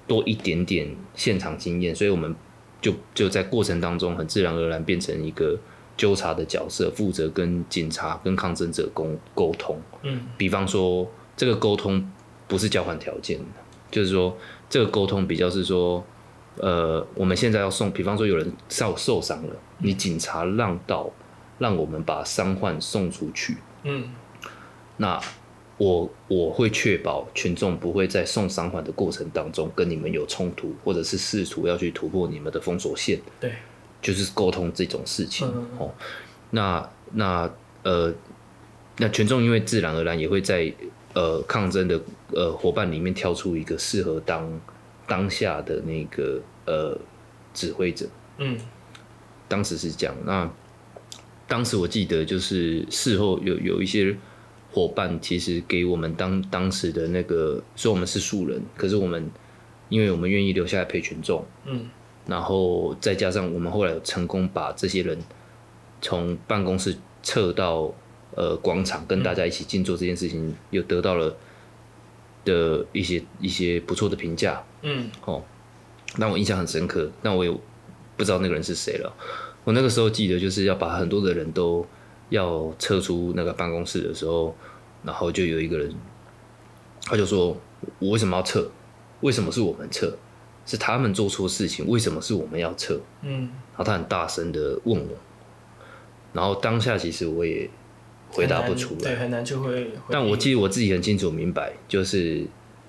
[0.06, 2.32] 多一点点现场经验，所以我们
[2.80, 5.58] 就就在过程当中很自然而然变成一个
[5.96, 9.76] 纠察的角色，负责跟警察跟抗争者沟沟通。
[10.04, 12.08] 嗯，比方说这个沟通
[12.46, 13.44] 不是交换条件的，
[13.90, 14.38] 就是说
[14.70, 16.06] 这个沟通比较是说，
[16.60, 21.10] 呃，我们现在要送，比方说有人受受伤了，你警察让道，
[21.58, 24.10] 让我们把伤患送出去，嗯，
[24.96, 25.20] 那
[25.76, 33.52] 我我会确保群众不会在送伤患的过程当中跟你们有冲突，或者是试图要去突破你们的封锁线，对，
[34.02, 35.46] 就是沟通这种事情、
[35.78, 35.90] 哦。
[36.50, 37.48] 那那
[37.84, 38.12] 呃，
[38.96, 40.72] 那群众因为自然而然也会在
[41.14, 42.00] 呃抗争的
[42.32, 44.50] 呃伙伴里面挑出一个适合当
[45.08, 46.96] 当下的那个呃
[47.52, 48.06] 指挥者。
[48.36, 48.56] 嗯，
[49.48, 50.14] 当时是这样。
[50.24, 50.48] 那
[51.48, 54.14] 当时我记得就是事后有有一些
[54.70, 59.28] 伙伴，其实给我们当当时的那个，说我们是素人，可是我们
[59.88, 61.86] 因为我们愿意留下来陪群众，嗯，
[62.26, 65.18] 然后再加上我们后来有成功把这些人
[66.02, 67.92] 从办公室撤到
[68.36, 71.34] 呃广场，跟大家一起静坐这件事情，又得到了
[72.48, 74.64] 的一些一些不错的评价。
[74.82, 75.42] 嗯，哦，
[76.16, 77.50] 让我印象很深刻，但我也
[78.16, 79.12] 不知道那个人是谁了。
[79.64, 81.86] 我那个时候记得就是要把很多的人都
[82.30, 84.56] 要撤出那个办公室的时候，
[85.04, 85.94] 然后就有一个人，
[87.02, 87.56] 他就说
[88.00, 88.70] ：“我为什么要撤？
[89.20, 90.16] 为什么是我们撤？
[90.64, 95.16] 是他们做错事情，为什么是我们要撤？”嗯，然后他很大声的问我，
[96.32, 97.68] 然后当下其实我也
[98.30, 99.90] 回答不出来对，很难就会。
[100.10, 102.44] 但我记得我自己很清楚明白，就是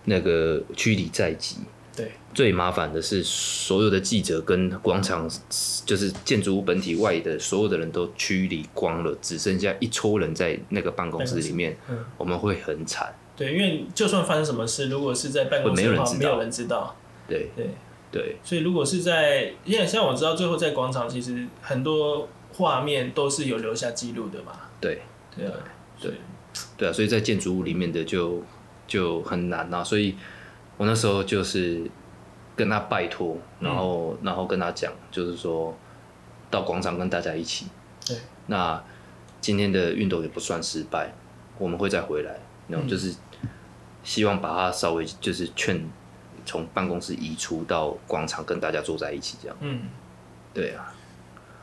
[0.06, 1.58] 那个区里在即。
[1.95, 5.30] 对，最麻烦的是，所有的记者跟广场，
[5.86, 13.13] 就是建筑物本体外的所有的人都驱离光了，只剩下一撮人在那个办公室里面，嗯，我们会很惨。
[13.36, 16.95] 对，因为就算发生什么事，如果是在办公室的话，没有人知道没有人知道。
[17.28, 17.67] 对对，
[18.12, 24.54] 对，所以如果是在，因为像我知道，最后在广场，其实很多画面都是有留下记录的嘛。
[24.80, 25.02] 对，
[25.36, 25.54] 对啊，
[26.00, 26.13] 对。
[26.78, 26.89] 对。
[26.89, 28.44] 啊，所以在建筑物里面的就
[28.88, 30.15] 就很难啊，所以
[30.78, 31.89] 我那时候就是
[32.56, 35.78] 跟他拜托，然后、然后跟他讲，就是说
[36.50, 37.68] 到广场跟大家一起。
[38.06, 38.84] 对，那
[39.39, 41.13] 今天的运动也不算失败，
[41.58, 43.15] 我们会再回来，然后就是
[44.04, 45.88] 希望把他稍微就是劝
[46.46, 49.56] 从办公室移出到广场跟大家坐在一起这样。
[49.62, 49.84] 嗯，
[50.54, 50.94] 对啊，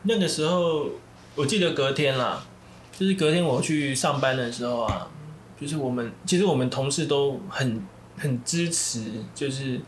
[0.05, 0.89] 那个时候
[1.35, 2.43] 我记得隔天啦，
[2.99, 5.07] 就是隔天我去上班的时候啊，
[5.61, 9.05] 就是我们其实我们同事都很很支持，
[9.35, 9.79] 就是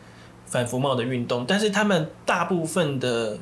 [0.45, 3.39] 反服贸的运动，但是他们大部分的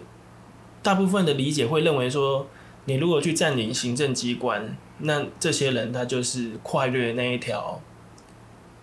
[0.82, 2.48] 大部分的理解会认为说，
[2.86, 7.82] 你如果去占领行政机关，那这些人他就是跨越那一条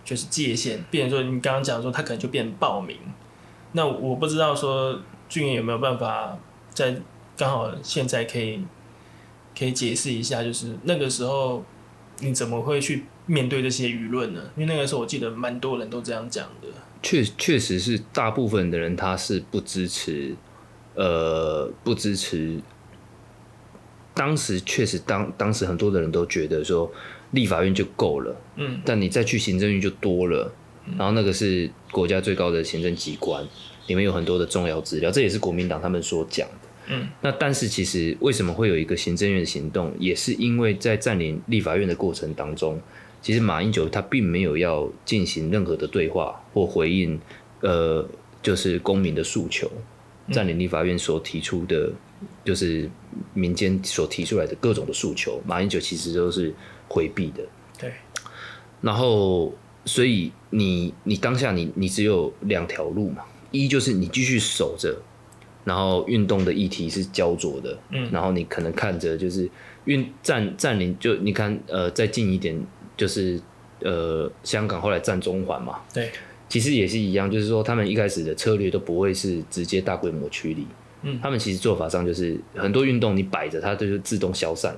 [0.03, 2.95] 就是界限，变成说你刚刚讲说他可能就变暴民。
[3.71, 6.37] 那我不知道说俊彦有没有办法
[6.69, 6.95] 在
[7.35, 8.63] 刚好现在可以
[9.57, 11.63] 可以解释一下，就是那个时候
[12.19, 14.41] 你怎么会去面对这些舆论呢？
[14.55, 16.67] 因为那个时候我记得蛮多人都这样讲的。
[17.01, 20.35] 确确实是大部分的人他是不支持，
[20.95, 22.59] 呃，不支持。
[24.13, 26.89] 当时确实当当时很多的人都觉得说
[27.31, 30.51] 立法院就够了，嗯，但你再去行政院就多了，
[30.97, 33.45] 然后那个是国家最高的行政机关，
[33.87, 36.64] 里面有很多的重要资料，这也是国民党他们所讲的。
[36.87, 42.79] 嗯，那但是其实为什么会有一个行政院的行动，也是因为在占领立法院的过程当中，
[43.21, 47.19] 其实马英九他并没有要进行任何的对话或回应，
[47.61, 48.07] 呃，
[48.43, 49.71] 就是公民的诉求，
[50.31, 51.91] 占领立法院所提出的，
[52.43, 52.89] 就是
[53.33, 56.53] 民间所提出来的各种的诉求，马英九其实都是
[56.87, 57.43] 回避的。
[57.79, 57.91] 对，
[58.81, 59.53] 然后，
[59.85, 64.95] 所以你你当下你你只有两条路嘛，一就是你继续守着，
[65.65, 68.09] 然后运动的议题是焦灼的，嗯。
[68.11, 69.49] 然后你可能看着就是
[69.83, 72.57] 运占占领，就你看呃再近一点
[72.95, 73.37] 就是
[73.81, 76.09] 呃香港后来占中环嘛，对，
[76.47, 80.65] 其实也是一样，就是说他们一开始的策略都不会是直接大规模驱离，
[81.01, 81.19] 嗯。
[81.21, 84.75] 他们其实做法上就是很多运动你摆着它就是自动消散，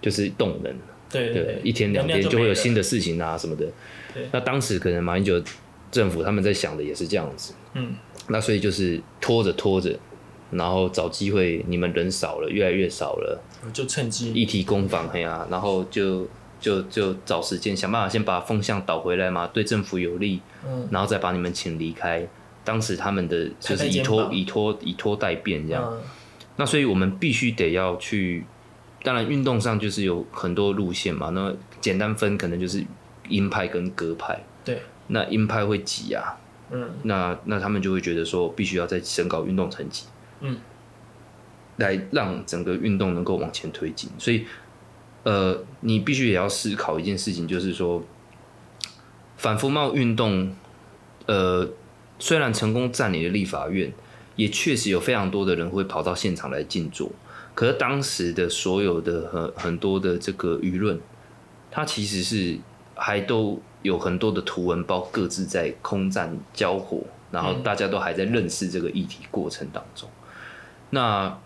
[0.00, 0.72] 就是动能，
[1.10, 3.66] 对对对，，一天两天就会有新的事情啊什么的。
[4.14, 4.24] 对。
[4.32, 5.42] 那当时可能马英九
[5.90, 7.94] 政府他们在想的也是这样子，嗯，
[8.28, 9.98] 那所以就是拖着拖着，
[10.52, 14.32] 然后找机会，你们人少了，越来越少了，就趁机。
[14.32, 16.26] 一提攻防，嘿呀、然后就
[16.60, 20.88] 就就找时间想办法先把风向导回来嘛，对政府有利，嗯。
[20.90, 22.26] 然后再把你们请离开。
[22.64, 26.00] 当时他们的就是以拖以拖以拖代变这样，嗯。
[26.56, 28.44] 那所以我们必须得要去，
[29.02, 31.30] 当然运动上就是有很多路线嘛。
[31.30, 32.84] 那简单分可能就是
[33.28, 34.38] 鹰派跟鸽派。
[34.64, 36.38] 对，那鹰派会挤啊，
[36.70, 36.88] 嗯。
[37.02, 40.04] 那那他们就会觉得说必须要再升高运动层级，
[40.42, 40.58] 嗯，
[41.78, 44.10] 来让整个运动能够往前推进。
[44.18, 44.44] 所以，
[45.22, 48.02] 呃，你必须也要思考一件事情，就是说，
[49.36, 50.54] 反服贸运动，
[51.26, 51.68] 呃，
[52.18, 53.92] 虽然成功占领了立法院，
[54.36, 57.10] 也确实有非常多的人会跑到现场来静坐。
[57.54, 61.00] 可是当时的所有的很很多的这个舆论，
[61.70, 62.58] 它其实是
[62.94, 70.08] 还都有很多的图文包各自在空战交火，然后大家都还在认识这个议题过程当中。
[70.94, 71.38] 那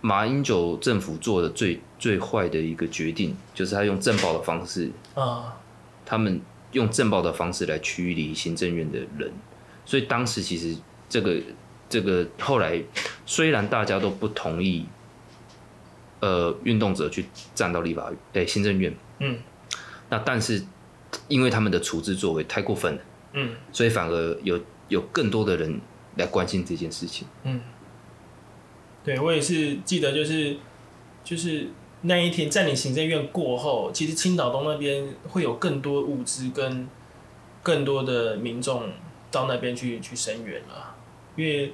[0.00, 5.56] 马英九政府做的最最坏的一个决定，就是他用政报的方式，啊，
[6.04, 9.32] 他们用政报的方式来驱离行政院的人，
[9.84, 10.76] 所以当时其实
[11.08, 11.36] 这个
[11.88, 12.80] 这个后来
[13.24, 14.86] 虽然大家都不同意，
[16.20, 19.38] 呃，运动者去站到立法院，对行政院，嗯。
[20.08, 20.64] 那但是
[21.26, 23.00] 因为他们的处置作为太过分了，
[23.32, 23.50] 嗯。
[23.72, 25.80] 所以反而有有更多的人
[26.16, 27.26] 来关心这件事情。
[27.42, 27.60] 嗯，
[29.06, 30.56] 对我也是记得，就是
[31.22, 31.68] 就是
[32.02, 36.88] 那一天占领行政院过后，其实青岛东那边会有更多物资跟
[37.62, 38.90] 更多的民众
[39.30, 40.96] 到那边去去声援了，
[41.36, 41.72] 因为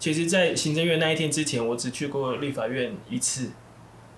[0.00, 3.50] 其实，在行政院那一天之前，我只去过立法院一次，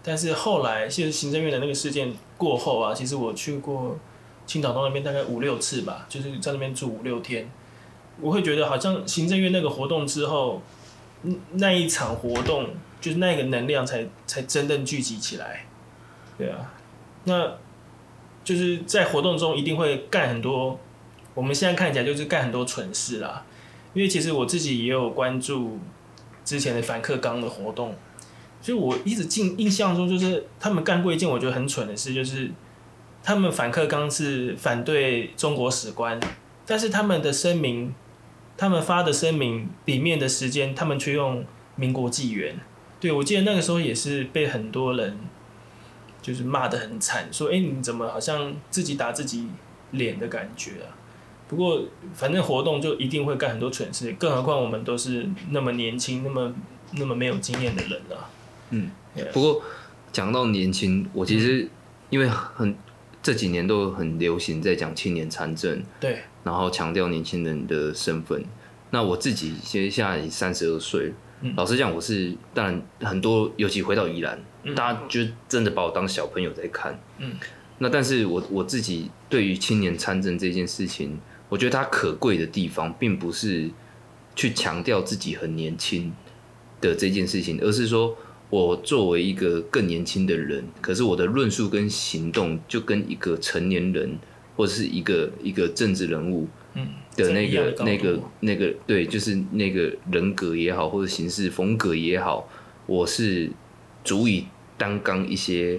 [0.03, 3.99] 但是后来其实行政院的那个事件过后啊，其实我去过
[4.47, 7.51] 青岛东那边大概五六次吧，就是在那边住五六天。
[8.23, 10.63] 我会觉得好像行政院那个活动之后，
[11.53, 12.69] 那一场活动
[13.01, 15.67] 就是那个能量才才真正聚集起来，
[16.39, 16.73] 对啊，
[17.25, 17.57] 那
[18.43, 20.79] 就是在活动中一定会干很多，
[21.35, 23.45] 我们现在看起来就是干很多蠢事啦。
[23.95, 25.79] 因为其实我自己也有关注
[26.45, 27.95] 之前的反克刚的活动，
[28.61, 32.51] 所以我一直印印象中就是他们干过一件我觉得很蠢的事，就是
[33.23, 36.19] 他们反克刚是反对中国史观，
[36.67, 37.95] 但是他们的声明，
[38.57, 41.45] 他们发的声明里面的时间，他们却用
[41.77, 42.57] 民国纪元。
[43.01, 45.19] 对我记得那个时候也是被很多人
[46.23, 49.49] 就是骂得很惨，说：“哎、你怎么好像自己打自己
[49.91, 50.97] 脸的感觉啊？”
[51.47, 51.83] 不过
[52.15, 56.55] 反正活动就一定会干很多蠢事，更何况我们都是那么年轻、那么
[56.93, 58.31] 那么没有经验的人啊。
[58.71, 58.91] 嗯
[59.33, 59.63] 不过
[60.11, 61.69] 讲到年轻，我其实
[62.09, 62.75] 因为很
[63.23, 68.45] 这几年都很流行在讲青年参政，对，然后强调年轻人的身份。
[68.91, 76.97] 那我自己其实现在三十二岁，嗯老实讲，我是当然很多，尤其回到宜兰，嗯大家就真的把我当小朋友在看。
[77.19, 77.33] 嗯，
[77.79, 81.19] 那但是我我自己对于青年参政这件事情，
[81.49, 83.69] 我觉得它可贵的地方，并不是
[84.37, 86.13] 去强调自己很年轻
[86.81, 88.17] 的这件事情，而是说
[88.49, 94.17] 我作为一个更年轻的人，可是我的论述跟行动就跟一个成年人
[94.57, 102.49] 或者是一个一个政治人物嗯的那个那个那个对，就是那个人格也好，或者行事风格也好，
[102.87, 103.51] 我是
[104.03, 104.47] 足以
[104.77, 105.79] 担纲一些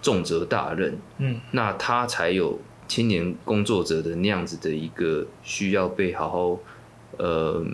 [0.00, 1.40] 重责大任，嗯。
[1.50, 2.58] 那他才有
[2.88, 6.58] 青年工作者的那样子的一个需要被好好
[7.18, 7.64] 呃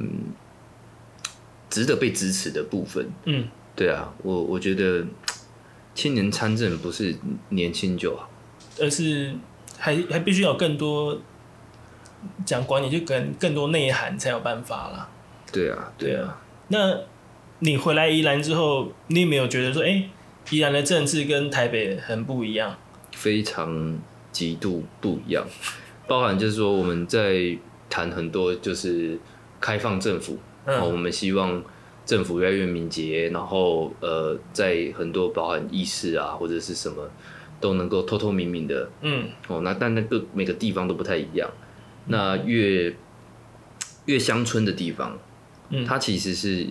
[1.70, 3.08] 值得被支持的部分。
[3.24, 3.48] 嗯。
[3.76, 5.06] 对啊，我我觉得
[5.94, 7.14] 青年参政不是
[7.50, 8.28] 年轻就好，
[8.80, 9.32] 而是
[9.78, 11.18] 还还必须有更多
[12.44, 15.08] 讲管理，就更更多内涵才有办法啦。
[15.52, 16.98] 对啊，对啊，啊，那
[17.60, 20.08] 你回来宜兰之后，你有没有觉得说，哎、
[20.50, 22.76] 宜兰的政治跟台北很不一样？
[23.12, 23.98] 非常
[24.30, 25.44] 极度不一样，
[26.06, 27.56] 包含就是说我们在
[27.88, 29.18] 谈很多就是
[29.60, 31.62] 开放政府，嗯哦，我们希望
[32.04, 37.02] 政府越来越敏捷，然后呃，在很多包含意识啊或者是什么
[37.60, 38.90] 都能够透透明明的。
[39.02, 39.28] 嗯。
[39.48, 41.50] 哦，那但那个每个地方都不太一样，
[42.06, 42.94] 那越
[44.06, 45.18] 越乡村的地方，
[45.70, 45.84] 嗯。
[45.84, 46.66] 它其实是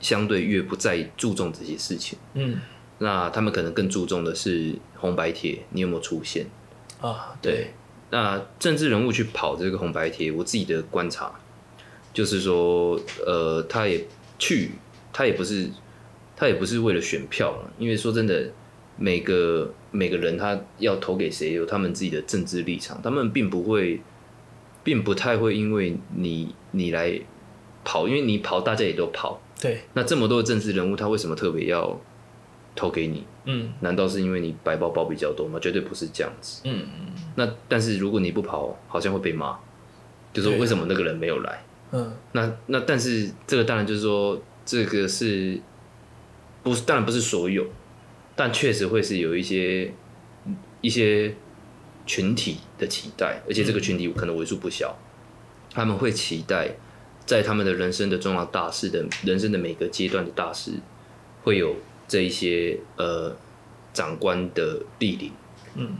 [0.00, 2.18] 相对越不再注重这些事情。
[2.34, 2.58] 嗯。
[2.98, 6.46] 那他们可能更注重的是红白帖，你有没有出现？
[6.98, 7.74] 啊，对，
[8.08, 11.30] 那政治人物去跑这个红白帖，我自己的观察
[12.14, 14.02] 就是说，呃，他也
[14.38, 14.70] 去，
[15.12, 15.68] 他也不是，
[16.34, 18.50] 他也不是为了选票了，因为说真的，
[18.96, 24.00] 每个每个人他要投给谁，有他们自己的政治立场，他们并不会，
[24.82, 27.20] 并不太会因为你你来
[27.84, 32.00] 跑，因为你跑，大家也都跑，对，那这么多的政治人物，他为什么特别要
[32.74, 33.24] 投给你？
[33.48, 35.58] 嗯难道是因为你白包包比较多吗？
[35.62, 36.62] 绝对不是这样子。
[36.64, 36.84] 嗯
[37.36, 39.56] 那但是如果你不跑，好像会被骂，
[40.32, 41.64] 就说为什么那个人没有来？
[41.92, 45.60] 嗯那那但是这个当然就是说，这个是
[46.64, 47.64] 不是当然不是所有，
[48.36, 49.92] 但确实会是有一些
[50.80, 51.34] 一些
[52.06, 54.96] 群体的期待，而且这个群体可能为数不小，
[55.72, 56.76] 他们会期待
[57.24, 60.74] 在他们的人生的重要大事的人生的每个阶段的大事，
[61.42, 61.74] 会有
[62.06, 63.34] 这一些呃
[63.92, 65.32] 长官的莅临，
[65.74, 65.96] 嗯。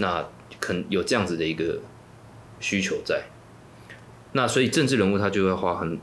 [0.00, 0.24] 那
[0.60, 1.80] 可能有这样子的一个
[2.60, 3.24] 需求在。
[4.30, 5.98] 那所以政治人物他就会花很，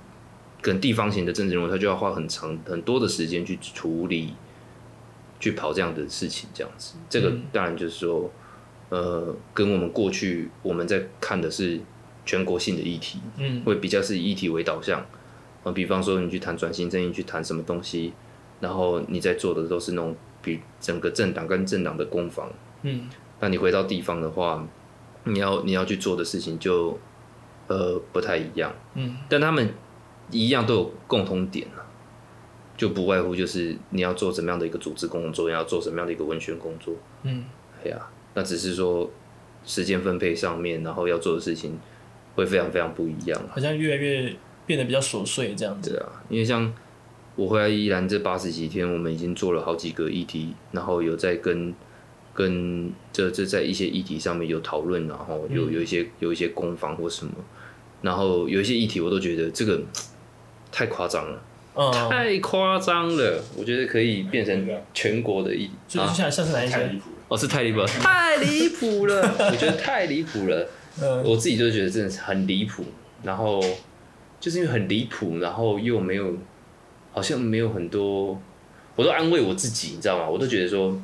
[0.62, 4.34] 跟地方型的政治人物他就要花很长很多的时间去处理，
[5.46, 6.96] 去跑这样的事情，这样子。
[7.08, 8.32] 这个嗯当然就是说，
[8.90, 11.80] 呃，跟我们过去我们在看的是
[12.26, 15.06] 全国性的议题，嗯会比较是以议题为导向。
[15.64, 18.14] 呃，比方说你去谈转型正义，去谈什么东西，
[18.60, 22.52] 然后你在做的都是那种比整个政党跟政党的攻防。
[22.82, 23.08] 嗯
[23.40, 24.68] 那你回到地方的话，
[25.26, 26.98] 你要你要去做的事情就
[27.68, 29.72] 呃不太一样，嗯但他们
[30.32, 31.85] 一样都有共同点啊，
[32.78, 37.46] 就不外乎就是你要做怎么样的一个组织工作，你要做什么样的一个文宣工作，嗯
[37.84, 39.10] 哎呀，那只是说
[39.66, 41.78] 时间分配上面，然后要做的事情
[42.36, 43.42] 会非常非常不一样。
[43.50, 45.92] 好像越来越变得比较琐碎这样子。
[45.92, 46.74] 对啊，因为像
[47.36, 51.74] 我回来依然这八十几天，我们已经做了好几个议题，然后有在跟
[52.34, 57.34] 跟这这在一些议题上面有讨论，然后有有一些有一些攻防或什么，
[58.02, 59.82] 然后有一些议题我都觉得这个
[60.72, 61.42] 太夸张了，
[61.76, 67.02] 嗯，太夸张了，我觉得可以变成全国的议啊，所以就像像是哪一。
[67.28, 69.20] 哦是太离谱了，太离谱了，
[69.52, 70.70] 我觉得太离谱了。
[71.02, 72.86] 嗯我自己就觉得真的是很离谱，
[73.24, 73.60] 然后
[74.40, 76.38] 就是因为很离谱，然后又没有，
[77.12, 78.40] 好像没有很多，
[78.96, 80.30] 我都安慰我自己，你知道吗？
[80.30, 81.02] 我都觉得说，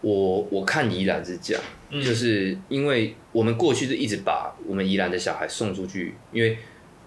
[0.00, 6.56] 我我看宜兰是这样，嗯就是因为我们过去就一直把我们宜兰的小孩送出去，因为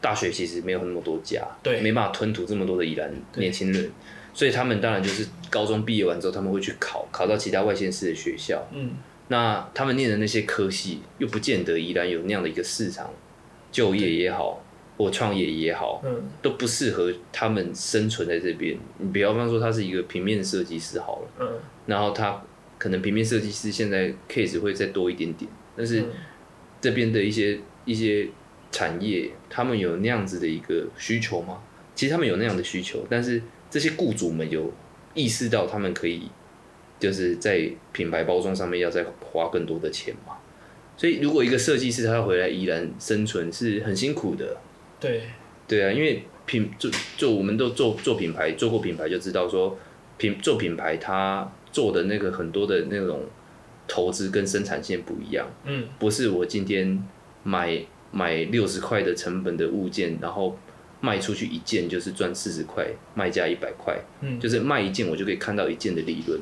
[0.02, 1.80] 大学其实没有那么多家，对。
[1.80, 3.92] 没办法吞吐这么多的宜兰年轻人，
[4.34, 8.92] 所以他们当然就是高中毕业完之后，他们会去考，考到其他外县市的学校，嗯。
[9.28, 13.14] 那他们念的那些科系，又不见得宜兰有那样的一个市场，
[13.72, 14.62] 就业也好，
[14.98, 16.30] 或创业也好，嗯。
[16.42, 18.76] 都不适合他们生存在这边。
[18.98, 21.60] 你比方说，他是一个平面设计师好了，嗯。
[21.86, 22.44] 然后他
[22.78, 26.10] 可能平面设计师现在 case 会再多一点点，但是嗯。
[26.82, 28.28] 这边的一些一些
[28.72, 31.62] 产业，他们有那样子的一个需求吗？
[31.94, 34.72] 其实他们有那样的需求，但是这些雇主们有
[35.14, 36.30] 意识到他们可以
[37.00, 40.36] 就是在品牌包装上面要再花更多的钱嘛。
[40.98, 44.58] 所以如果一个设计师他要回来依然生存是很辛苦的，
[45.00, 45.24] 对，
[45.68, 49.78] 对啊，因为品做做我们都做做品牌，做过品牌就知道说
[50.18, 53.26] 品做品牌，他做的那个很多的那种
[53.88, 57.04] 投资跟生产线不一样，嗯不是我今天
[57.44, 60.58] 买买六十块的成本的物件，然后
[61.00, 66.40] 卖出去一件就是赚四十块，卖价一百块，嗯，就是卖一件我就可以看到一件的利润。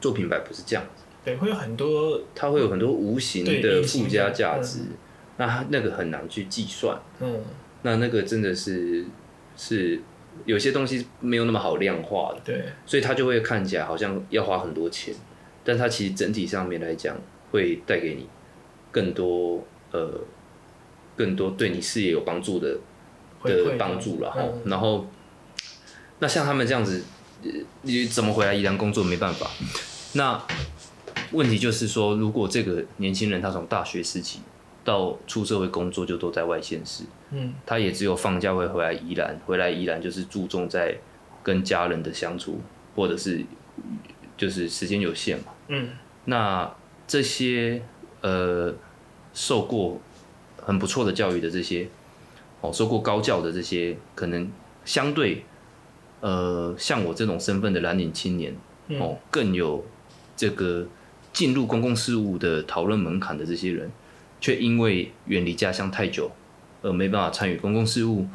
[0.00, 4.80] 做品牌不是这样子，对，会有很多它会有很多无形的附加价值，
[5.36, 7.00] 那那个很难去计算。
[7.20, 7.40] 嗯。
[7.82, 9.04] 那那个真的是
[9.56, 10.00] 是
[10.44, 12.64] 有些东西没有那么好量化的，对。
[12.84, 15.14] 所以它就会看起来好像要花很多钱，
[15.62, 17.16] 但它其实整体上面来讲
[17.52, 18.26] 会带给你
[18.90, 20.20] 更多呃
[21.16, 22.78] 更多对你事业有帮助的
[23.44, 24.40] 的帮助了哈。
[24.40, 25.06] 嗯然后
[26.18, 27.04] 那像他们这样子，
[27.42, 27.50] 呃
[27.82, 29.50] 你怎么回来宜兰工作没办法。
[30.14, 30.40] 那
[31.32, 34.40] 问题就是说，如果这个年轻人他从大学时期
[34.84, 40.96] 到出社会工作就都在外县市，嗯他也只有放假会回来宜兰，回来宜兰就是注重在
[41.42, 42.60] 跟家人的相处，
[42.94, 43.44] 或者是
[44.36, 45.44] 就是时间有限嘛。
[45.68, 45.88] 嗯
[46.26, 46.72] 那
[47.06, 47.82] 这些
[48.20, 48.72] 呃
[49.34, 50.00] 受过
[50.64, 51.88] 很不错的教育的这些，
[52.60, 54.48] 哦，受过高教的这些，可能
[54.84, 55.44] 相对
[56.20, 58.56] 呃像我这种身份的蓝领青年，
[58.86, 59.84] 嗯哦，更有
[60.36, 60.86] 这个
[61.32, 63.90] 进入公共事务的讨论门槛的这些人，
[64.40, 66.30] 却因为远离家乡太久，
[66.82, 68.26] 而没办法参与公共事务，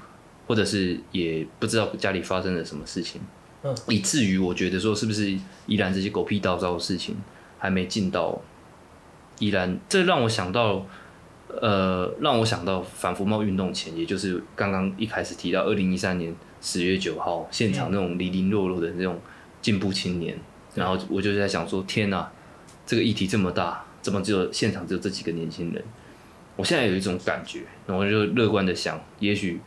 [0.47, 3.21] 或者是也不知道家里发生了什么事情，
[3.63, 5.31] 嗯，以至于我觉得说，是不是
[5.65, 7.15] 依然这些狗屁倒灶的事情
[7.57, 8.41] 还没进到
[9.39, 10.85] 依然，这让我想到。
[11.61, 19.19] 呃，让我想到反服贸运动前，也就是刚刚一开始提到二零一三年十月九号现场那种零零落落的那种
[19.61, 20.37] 进步青年，
[20.75, 22.31] 然后我就在想说，天哪，
[22.85, 25.83] 这个议题这么大，怎么只有现场只有这几个年轻人？
[26.55, 29.59] 我现在有一种感觉，然后我就乐观的想，也许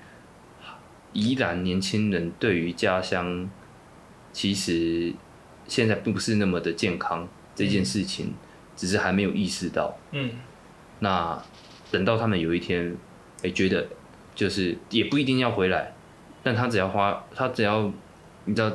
[1.13, 3.49] 宜兰年轻人对于家乡，
[4.33, 5.13] 其实
[5.67, 8.35] 现在并不是那么的健康这件事情，
[8.77, 9.97] 只是还没有意识到。
[10.13, 10.31] 嗯
[11.03, 11.43] 那
[11.91, 12.97] 等到他们有一天，
[13.43, 13.87] 哎、觉得
[14.35, 15.93] 就是也不一定要回来，
[16.43, 17.93] 但他只要花，他只要
[18.45, 18.71] 你知道，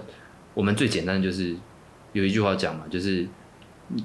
[0.54, 1.56] 我们最简单的就是
[2.14, 3.28] 有一句话讲嘛，就是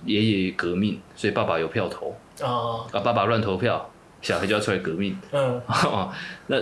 [0.05, 3.91] 爷爷革命，所以爸爸有票投啊啊，爸爸乱投票，
[4.23, 5.17] 小孩就要出来革命。
[5.33, 5.61] 嗯，
[6.49, 6.57] 那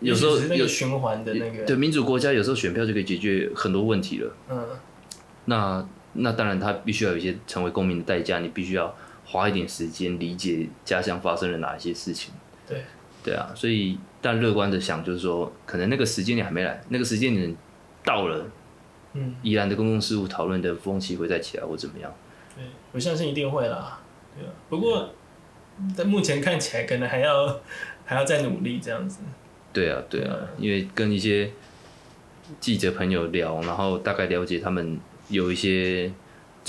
[0.00, 4.34] 有时候有循环的那个对民主国家有时候选票就可以解决很多问题了。
[4.48, 4.66] 嗯
[5.46, 8.94] 那那当然，他必须要有一些成为公民的代价，你必须要
[9.30, 12.34] 花一点时间理解家乡发生了哪一些事情。
[12.66, 12.82] 对
[13.22, 17.56] 对啊，所以但乐观的想就是说，可能那个时间点还没来，那个时间点
[18.02, 18.44] 到了，
[19.12, 22.12] 嗯，宜兰的公共事务讨论的风气会再起来或怎么样？
[22.56, 24.00] 对，我相信一定会啦，
[24.36, 24.50] 对啊。
[24.68, 25.14] 不过
[25.96, 27.60] 在目前看起来，可能还要
[28.04, 29.20] 还要再努力这样子。
[29.72, 31.50] 对啊，对啊，因为跟一些
[32.58, 36.10] 记者朋友聊，然后大概了解他们有一些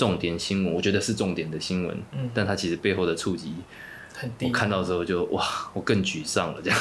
[0.02, 2.28] 重点新闻，我觉得是重点的新闻，嗯。
[2.34, 3.54] 但它其实背后的触及，
[4.12, 4.46] 很低。
[4.46, 6.78] 我看到之后就哇，我更沮丧了这样。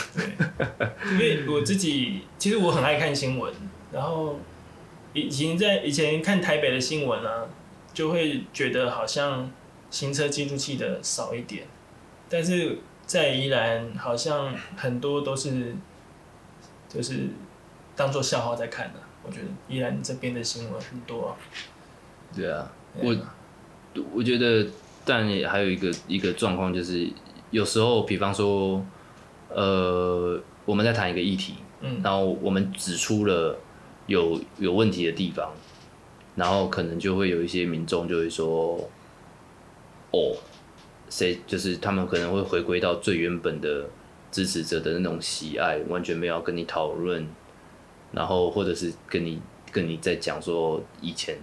[1.12, 3.54] 因为我自己其实我很爱看新闻，
[3.92, 4.40] 然后
[5.14, 7.46] 以前在以前看台北的新闻啊，
[7.94, 9.52] 就会觉得好像
[9.92, 11.68] 行车记录器的少一点，
[12.28, 15.76] 但是在宜兰好像很多都是
[16.90, 17.28] 就是
[17.96, 21.30] 当做笑话在看的、我觉得宜兰这边的新闻很多、啊，
[22.36, 23.16] 对啊，对我
[24.14, 24.68] 我觉得，
[25.06, 27.08] 但也还有一个一个状况就是，
[27.52, 28.86] 有时候，比方说，
[29.50, 32.02] 呃，我们在谈一个议题，嗯。
[32.04, 33.58] 然后我们指出了
[34.08, 35.52] 有有问题的地方，
[36.36, 38.90] 然后可能就会有一些民众就会说，
[40.12, 40.36] 哦，
[41.10, 43.86] 谁就是他们可能会回归到最原本的
[44.32, 47.28] 支持者的那种喜爱，完全没有跟你讨论，
[48.12, 51.38] 然后或者是跟你跟你在讲说以前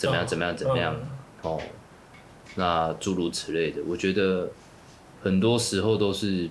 [0.00, 0.96] 怎么样哦怎么样怎么样。
[0.96, 1.06] 嗯
[1.42, 1.60] 哦，
[2.56, 4.50] 那诸如此类的，我觉得
[5.22, 6.48] 很多时候都是，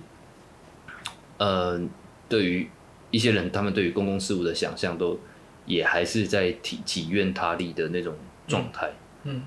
[1.38, 1.80] 呃，
[2.28, 2.68] 对于
[3.10, 5.18] 一些人，他们对于公共事务的想象都
[5.66, 8.14] 也还是在体体愿他力的那种
[8.46, 8.92] 状态。
[9.24, 9.42] 嗯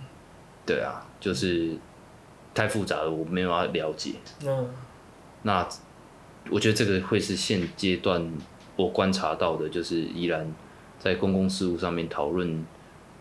[0.66, 1.78] 对啊，就是
[2.54, 4.14] 太复杂了，我没有办法了解。
[4.46, 4.70] 嗯
[5.42, 5.68] 那
[6.50, 8.32] 我觉得这个会是现阶段
[8.78, 10.50] 我观察到的，就是依然
[11.00, 12.66] 在公共事务上面讨论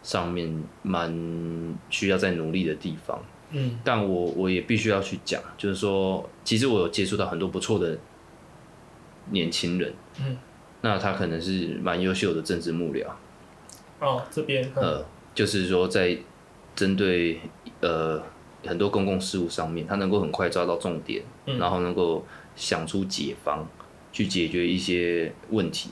[0.02, 1.12] 上面蛮
[1.90, 3.22] 需要再努力的地方。
[3.50, 3.78] 嗯。
[3.84, 7.98] 但我我也必须要去讲，就是说，其实我有接触到很多不错的
[9.30, 10.36] 年轻人，嗯，
[10.80, 13.06] 那他可能是蛮优秀的政治幕僚，
[14.00, 14.82] 哦这边嗯。
[14.82, 16.18] 呃，就是说在
[16.74, 17.40] 针对
[17.80, 18.20] 呃
[18.66, 21.58] 很多公共事务上面，他能够很快抓到重点，嗯。
[21.58, 22.24] 然后能够
[22.56, 23.66] 想出解方
[24.12, 25.90] 去解决一些问题。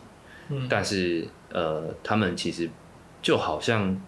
[0.48, 0.66] 嗯。
[0.68, 2.68] 但是呃，他们其实
[3.22, 4.00] 就好像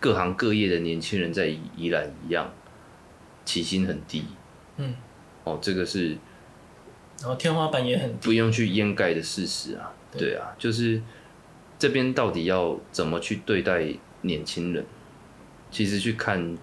[0.00, 2.52] 各行各业的年轻人在宜宜兰一样，
[3.44, 4.24] 起薪很低。
[4.76, 4.94] 嗯，
[5.44, 6.16] 哦，这个是
[7.20, 9.92] 然后天花板也很低，不用去掩盖的事实啊。
[10.10, 11.02] 对对啊，就是
[11.78, 13.86] 这边到底要怎么去对待
[14.22, 14.84] 年轻人？
[15.70, 16.56] 其实去看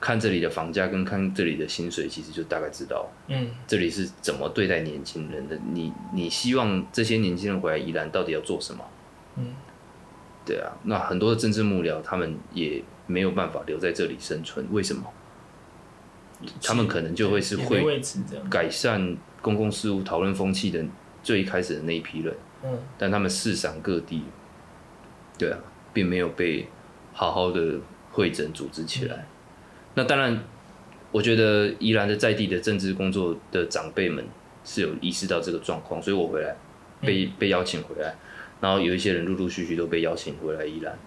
[0.00, 5.58] 看这里的房价跟看这里的薪水，其实就大概知道嗯这里是怎么对待年轻人的。
[5.72, 8.82] 你你希望这些年轻人回来宜兰到底要做什么？
[9.36, 9.52] 嗯，
[10.46, 15.02] 对啊，那很多的政治幕僚他们也没有办法留在这里生存，为什么？
[16.62, 18.00] 他们可能就会是会
[18.50, 20.84] 改善公共事务讨论风气的
[21.22, 22.78] 最开始的那一批人，嗯。
[22.98, 24.22] 但他们四散各地，
[25.38, 25.58] 对啊，
[25.92, 26.68] 并没有被
[27.12, 27.80] 好好的
[28.12, 29.26] 会诊组织起来。
[29.94, 30.44] 那当然，
[31.10, 34.22] 我觉得宜兰的在地的政治工作的长辈们
[34.62, 36.54] 是有意识到这个状况，所以我回来
[37.00, 38.14] 被、被邀请回来，
[38.60, 40.98] 然后有一些人陆陆续续都被邀请回来宜兰。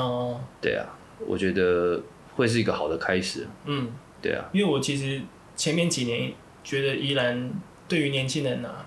[0.00, 0.86] 哦对啊，
[1.26, 2.00] 我觉得
[2.36, 3.46] 会是一个好的开始。
[3.66, 3.88] 嗯，
[4.20, 5.20] 对啊，因为我其实
[5.56, 6.32] 前面几年
[6.64, 7.50] 觉得宜兰
[7.88, 8.86] 对于年轻人啊，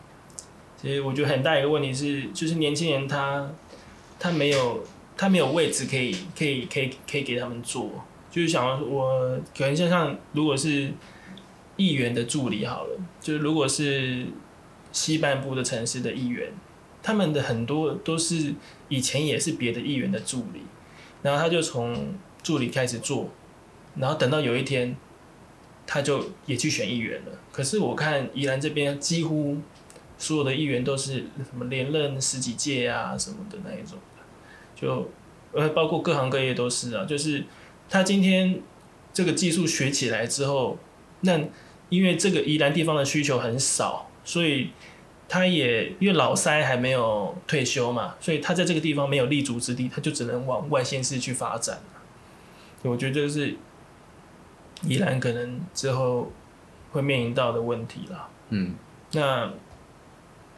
[0.82, 3.51] 其实我觉得很大一个问题是，就是年轻人他
[4.20, 4.84] 他没有
[5.18, 7.91] 他没有位置可以可以可以可以给他们做，
[8.32, 10.91] 就是想要我可能像像如果是
[11.76, 14.26] 议员的助理好了，就是如果是
[14.91, 16.51] 西半部的城市的议员，
[17.06, 18.56] 他们的很多都是
[18.89, 20.62] 以前也是别的议员的助理，
[21.22, 23.30] 然后他就从助理开始做，
[23.97, 24.95] 然后等到有一天。
[25.88, 27.32] 他就也去选议员了。
[27.51, 29.56] 可是我看宜兰这边几乎
[30.18, 34.24] 所有的议员都是什么连任十几届啊什么的那一种的，
[34.76, 35.12] 就
[35.53, 37.43] 呃包括各行各业都是啊，就是
[37.88, 38.60] 他今天
[39.14, 40.80] 这个技术学起来之后，
[41.22, 41.39] 那
[41.89, 44.70] 因为这个宜兰地方的需求很少，所以
[45.36, 51.82] 他也因为老塞还没有退休嘛，所以他在这个地方没有立足之地，他就只能往外县市去发展。
[52.84, 53.54] 我觉得这是
[54.84, 56.32] 宜兰可能之后
[56.94, 58.30] 会面临到的问题啦。
[58.48, 58.76] 嗯，
[59.12, 59.52] 那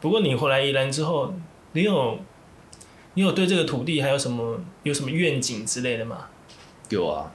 [0.00, 1.34] 不过你回来宜兰之后，
[1.72, 2.16] 你有
[3.14, 6.28] 你有对这个土地还有什么有什么愿景之类的吗？
[6.88, 7.32] 有啊，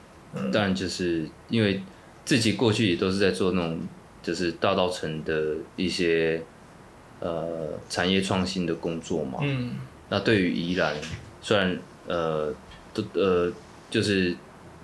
[0.54, 1.84] 当然就是因为
[2.24, 3.82] 自己过去也都是在做那种
[4.22, 6.41] 就是大道城的一些
[7.24, 9.39] 呃产业创新的工作嘛。
[9.41, 9.78] 嗯
[10.09, 10.93] 那对于宜兰，
[11.41, 12.53] 虽然呃
[12.93, 13.51] 都呃
[13.89, 14.36] 就是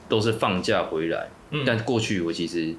[0.07, 2.73] 都是放假回来，嗯但过去我其实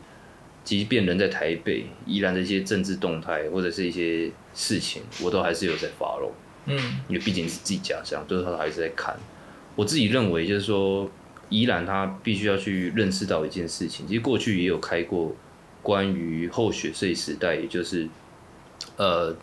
[0.64, 6.32] 即便人在台北，宜兰的一些政治动态或者是一些事情，我都还是有在 follow。
[6.66, 9.16] 嗯因为毕竟是自己家乡，就是他还是在看。
[9.76, 11.08] 我自己认为就是说，
[11.48, 15.34] 宜兰他必须要去认识到一件事情，其实过去也有开过
[15.82, 18.08] 关于后雪穗时代，也就是
[19.00, 19.34] 呃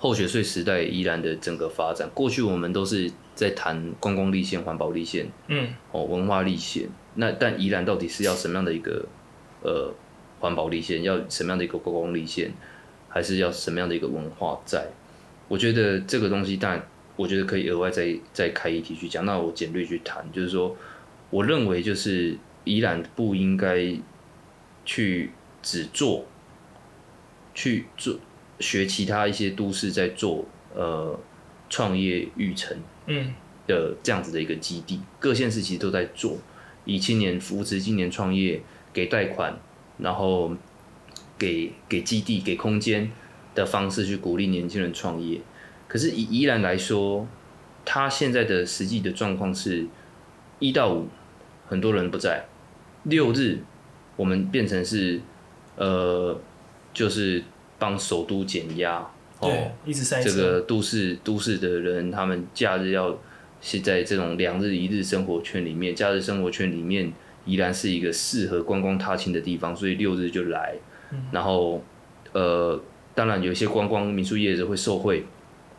[0.00, 2.10] 后雪税时代宜兰的整个发展。
[2.12, 9.06] 过去我们都是在谈观光立县、环保立县、嗯哦文化立县，那但宜兰到底是要什么样的一个
[9.62, 9.94] 呃
[10.40, 12.52] 环保立县，要什么样的一个观光立县，
[13.08, 14.88] 还是要什么样的一个文化在？
[15.46, 16.84] 我觉得这个东西，但，
[17.14, 19.24] 我觉得可以额外再再开一题去讲。
[19.24, 20.76] 那我简略去谈，就是说，
[21.30, 23.94] 我认为就是宜兰不应该
[24.84, 25.30] 去
[25.62, 26.24] 只做，
[27.54, 28.18] 去做
[28.60, 30.44] 学其他一些都市在做
[30.74, 31.18] 呃
[31.68, 33.34] 创业育成嗯
[33.66, 36.38] 的这样子的一个基地，各县市其实都在做，
[36.84, 38.60] 以青年扶持青年创业，
[38.92, 39.58] 给贷款，
[39.98, 40.54] 然后
[41.38, 43.10] 给给基地、给空间
[43.54, 45.40] 的方式去鼓励年轻人创业。
[45.86, 47.26] 可是以宜兰来说，
[47.84, 49.86] 他现在的实际的状况是，
[50.58, 51.08] 一到五
[51.66, 52.46] 很多人不在，
[53.04, 53.60] 六日
[54.16, 55.20] 我们变成是
[55.76, 56.40] 呃，
[56.92, 57.42] 就是
[57.80, 59.04] 帮首都减压。
[59.40, 60.32] 对，一直塞这。
[60.32, 63.18] 个都市都市的人，他们假日要
[63.60, 67.10] 是在这种两日一日生活圈里面，假日生活圈里面
[67.46, 70.76] 依然是一个适合观光踏青的地方，所以六日就来。
[71.32, 71.82] 然后
[72.32, 72.80] 呃，
[73.14, 75.24] 当然有一些观光民宿业者会受惠，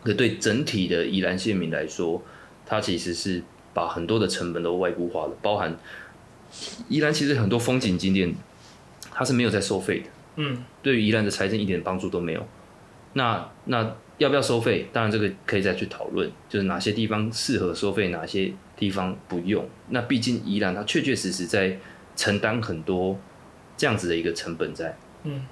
[0.03, 2.21] 可对整体的宜兰县民来说，
[2.65, 3.43] 它其实是
[3.73, 5.77] 把很多的成本都外部化了，包含
[6.89, 8.35] 宜兰其实很多风景景点，
[9.11, 10.05] 它是没有在收费的。
[10.35, 12.47] 嗯对于宜兰的财政一点帮助都没有。
[13.13, 14.87] 那那要不要收费？
[14.93, 19.67] 当然这个可以再去讨论，就是哪些地方适合收费，哪些地方不用。
[19.89, 21.77] 那毕竟宜兰它确确实实在
[22.15, 23.19] 承担很多
[23.75, 24.97] 这样子的一个成本在。
[25.23, 25.45] 嗯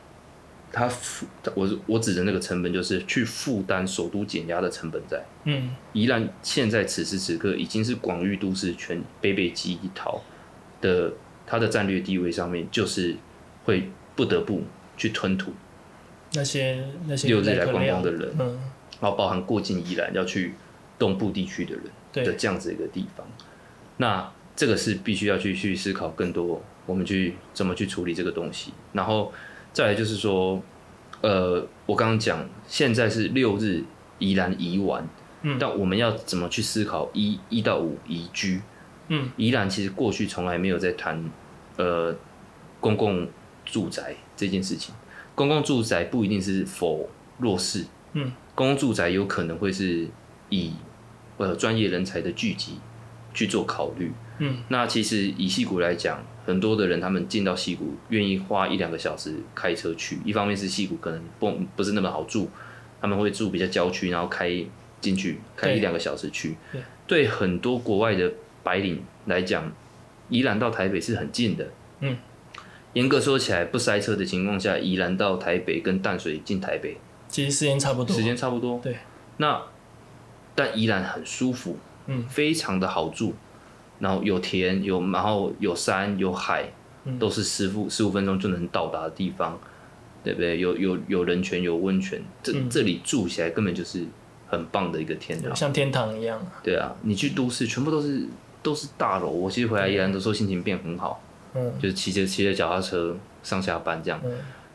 [0.72, 1.26] 它负
[1.56, 5.20] 我我指的那个成本就是去负担首都减压的成本在。
[5.46, 10.22] 嗯宜兰现在此时此刻已经是广域都市圈北北基一桃
[10.80, 11.12] 的
[11.48, 13.16] 它的战略地位上面，就是
[13.66, 13.90] 会
[14.20, 14.62] 不得不
[14.98, 15.54] 去吞吐。
[16.34, 18.60] 那些那些六日来观光的人嗯，
[19.00, 20.56] 然后包含过境宜兰要去
[20.98, 21.92] 东部地区的人的
[22.26, 23.26] 对，这样子一个地方，
[23.96, 29.32] 那这个是必须要去去思考更多，我们去怎么去处理这个东西，然后
[29.72, 30.62] 再来就是说，
[31.22, 33.82] 呃，我刚刚讲现在是六日
[34.20, 35.08] 宜兰宜玩，
[35.44, 35.58] 嗯。
[35.58, 38.62] 但我们要怎么去思考一一到五宜居？
[39.08, 41.24] 嗯，宜兰其实过去从来没有在谈
[41.78, 42.14] 呃
[42.80, 43.28] 公共
[43.70, 44.94] 住宅这件事情。
[45.36, 50.08] 公共住宅不一定是否弱势，嗯，公共住宅有可能会是
[50.50, 50.74] 以
[51.38, 52.74] 呃专业人才的聚集
[53.34, 54.12] 去做考虑。
[54.40, 60.20] 嗯，那其实以戏谷来讲，很多的人他们进到戏谷，愿意花一两个小时开车去。
[60.26, 62.50] 一方面是戏谷可能不不是那么好住，
[63.00, 64.52] 他们会住比较郊区，然后开
[65.00, 66.82] 进去开一两个小时去对。
[67.08, 68.32] 对很多国外的
[68.64, 69.72] 白领来讲，
[70.30, 71.68] 宜兰到台北是很近的。
[72.02, 72.18] 嗯，
[72.94, 78.16] 严格说起来，不塞车的情况下，宜兰到台北跟淡水进台北其实时间差不多。
[78.16, 78.80] 时间差不多。
[78.84, 78.96] 对，
[79.38, 79.62] 那
[80.56, 81.78] 但宜兰很舒服，
[82.08, 83.34] 嗯，非常的好住，
[84.00, 86.72] 然后有田有，然后有山有海，
[87.06, 89.60] 嗯都是十五十五分钟就能到达的地方，
[90.24, 90.60] 对不对？
[90.60, 94.04] 有有有人泉有温泉，这、嗯这里住起来根本就是
[94.48, 95.56] 很棒的一个天堂。
[95.56, 96.42] 像天堂一样。
[96.64, 98.26] 对啊，你去都市全部都是
[98.64, 101.22] 都是大楼，我其实回来宜兰的时候心情变很好，
[101.56, 104.20] 嗯就是骑着骑着脚踏车上下班这样。
[104.24, 104.32] 嗯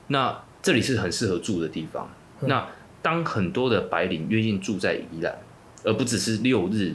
[0.08, 2.08] 那这里是很适合住的地方。
[2.40, 2.66] 嗯那
[3.00, 5.36] 当很多的白领愿意住在宜兰，
[5.82, 6.94] 而不只是六日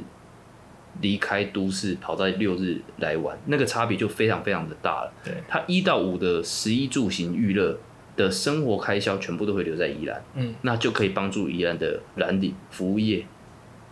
[1.02, 5.14] 离开都市跑到六日来玩，那个差别就非常非常的大了。
[5.24, 7.78] 对，他一到五的十一住行娱乐
[8.18, 13.24] 的生活开销全部都会留在宜兰，嗯，那就可以帮助宜兰的蓝领服务业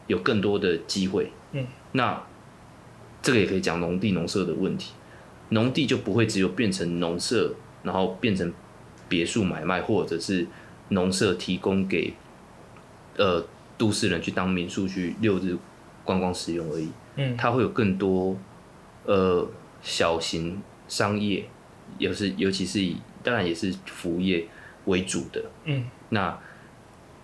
[0.08, 1.32] 有更多的机会。
[1.52, 2.22] 嗯，那
[3.22, 4.94] 这个也可以讲农地农舍的问题，
[5.50, 8.54] 农地就不会只有变成农舍，然后变成
[9.08, 10.46] 别墅买卖，或者是
[10.90, 12.14] 农舍提供给
[13.18, 13.46] 呃
[13.78, 15.58] 都市人去当民宿去六日
[16.04, 16.90] 观光使用而已。
[17.16, 18.38] 嗯它会有更多
[19.06, 19.50] 呃
[19.82, 21.46] 小型商业，
[21.98, 24.46] 也是尤其是以当然也是服务业
[24.86, 25.44] 为主的。
[25.66, 26.38] 嗯那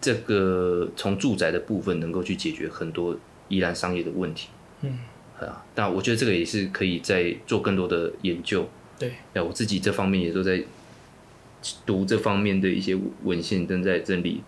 [0.02, 3.16] 这个从住宅的部分能够去解决很多
[3.48, 4.50] 宜兰商业的问题
[4.82, 5.00] 嗯，
[5.48, 5.66] 啊。
[5.76, 8.70] 但我觉得这个也是可以再做更多的研究。
[9.00, 10.64] 对，那我自己这方面也都在
[11.86, 14.44] 读这方面的一些文献，正在整理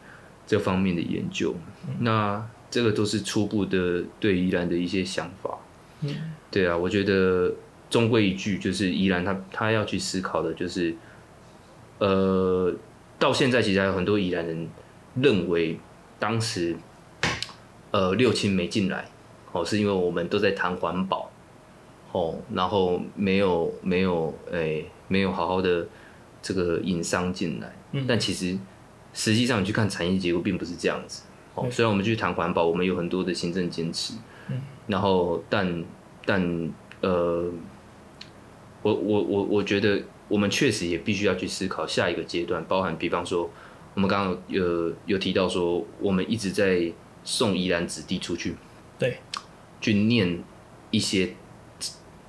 [0.46, 1.56] 这方面的研究。
[2.00, 5.58] 那这个都是初步的对宜兰的一些想法。
[6.02, 7.54] 嗯对啊，我觉得
[7.90, 10.96] 终归一句，就是宜兰他他要去思考的，就是
[12.00, 12.74] 呃，
[13.18, 14.70] 到现在其实还有很多宜兰人
[15.16, 15.78] 认为
[16.20, 16.76] 当时
[17.92, 19.10] 呃六亲没进来，
[19.56, 21.32] 哦，是因为我们都在谈环保，
[22.12, 25.88] 哦，然后没有没有诶、没有好好的
[26.42, 28.04] 这个引商进来，嗯。
[28.06, 28.60] 但其实
[29.14, 31.24] 实际上你去看产业结构并不是这样子。
[31.54, 34.16] 哦，虽然我们去谈环保，我们有很多的行政坚持，
[34.50, 34.62] 嗯。
[34.88, 35.86] 然后但
[36.26, 37.50] 但呃，
[38.82, 43.50] 我我我我觉得我们确实也必须要去思考下一个阶段，包含比方说
[43.94, 46.92] 我们刚刚有有提到说，我们一直在
[47.24, 48.56] 送宜兰子弟出去，
[49.00, 49.18] 对，
[49.86, 50.44] 去念
[50.90, 51.36] 一些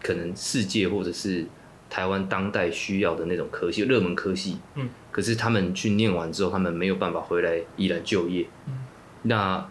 [0.02, 1.46] 可能世界或者是
[1.88, 4.59] 台湾当代需要的那种科系，热门科系。
[4.74, 4.90] 嗯。
[5.11, 8.46] 可是他们去念完之后，他们没有办法回来宜兰就业。
[8.66, 8.84] 嗯。
[9.22, 9.66] 那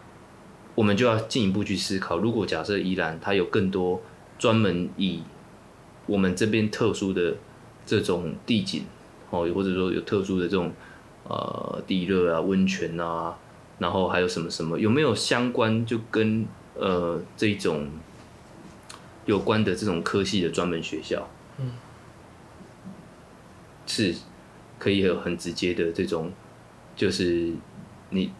[0.73, 4.01] 我们就要进一步去思考，如果假设宜兰它有更多
[4.39, 5.21] 专门以
[6.07, 7.35] 我们这边特殊的
[7.85, 8.85] 这种地景，
[9.29, 10.73] 哦，或者说有特殊的这种
[11.27, 13.37] 呃地热啊、温泉啊，
[13.77, 17.89] 然后还有什么什么，有没有相关就跟呃这一种
[19.25, 21.27] 有关的这种科系的专门学校？
[21.57, 21.71] 嗯，
[23.87, 24.13] 是
[24.77, 26.31] 可以有很直接的这种，
[26.95, 27.51] 就是
[28.09, 28.31] 你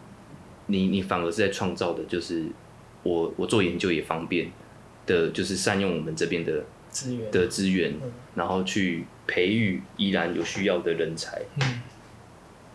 [0.66, 2.46] 你你反而是在创造的，就是
[3.02, 4.50] 我我做研究也方便
[5.06, 7.30] 的，就是善用我们这边的资源。
[7.30, 11.80] 的资源嗯，然后去培育依然有需要的人才，嗯，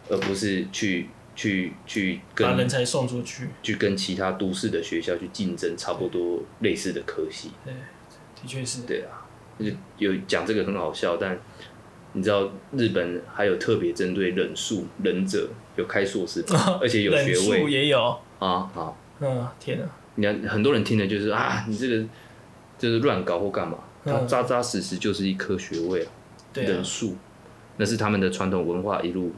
[0.10, 1.08] 而不是去
[1.42, 3.48] 去去跟把人才送出去。
[3.64, 7.50] 去跟其他都市的学校去竞争差不多类似的科系。
[7.66, 8.84] 对，的确是。
[8.84, 9.26] 对啊，
[9.58, 11.40] 就有讲这个很好笑，但
[12.14, 18.00] 你知道日本还有特别针对忍术忍者有开硕士班， 而且有学位也有。
[18.38, 19.90] 啊啊，嗯，天啊。
[20.16, 22.06] 你看很多人听的就是啊，你这个
[22.78, 23.80] 就是乱搞或干嘛？
[24.06, 26.12] 它嗯扎扎实实就是一科学位啊
[26.54, 26.84] 忍。
[26.84, 27.16] 术，
[27.78, 29.32] 那是他们的传统文化一路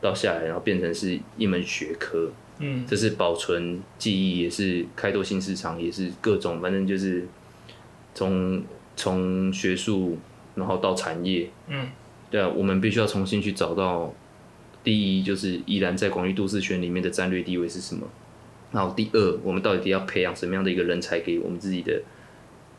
[0.00, 2.30] 到下来，然后变成是一门学科。
[2.62, 7.26] 嗯，这是保存记忆，也是开拓新市场，也是各种，反正就是
[8.14, 8.62] 从
[8.94, 10.18] 从学术，
[10.54, 11.88] 然后到产业，嗯，
[12.30, 14.12] 对啊，我们必须要重新去找到，
[14.84, 18.06] 第一就是依然在广域都市圈里面的战略地位是什么，
[18.72, 22.02] 然后第二，我们到底要培养什么样的一个人才给我们自己的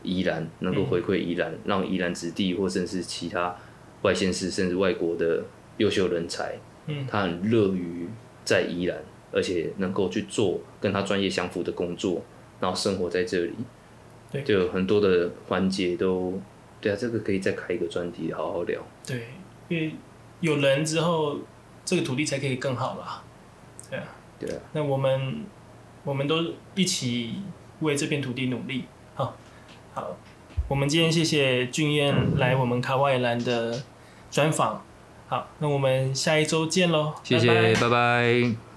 [0.04, 3.56] 宜兰，能够回馈宜兰，让宜兰子弟或甚至其他
[4.02, 5.42] 外县市甚至外国的
[5.78, 6.56] 优秀人才
[6.86, 8.08] 嗯他很乐于
[8.44, 8.98] 在宜兰，
[9.30, 12.22] 而且能够去做跟他专业相符的工作，
[12.60, 13.54] 然后生活在这里，
[14.30, 16.40] 对就有很多的环节都，
[16.80, 18.80] 对啊，这个可以再开一个专题好好聊。
[19.06, 19.28] 对，
[19.68, 19.94] 因为
[20.40, 21.38] 有人之后，
[21.84, 23.22] 这个土地才可以更好啦。
[23.88, 24.04] 对啊，
[24.38, 25.44] 对啊，那我们
[26.04, 27.34] 我们都一起
[27.80, 28.84] 为这片土地努力。
[29.14, 29.36] 好，
[29.94, 30.16] 好，
[30.68, 33.82] 我们今天谢谢俊彦来我们卡外兰的
[34.30, 34.84] 专访。
[35.32, 37.80] 好，那我们下一周见喽，谢谢，拜拜。
[37.80, 38.71] 拜拜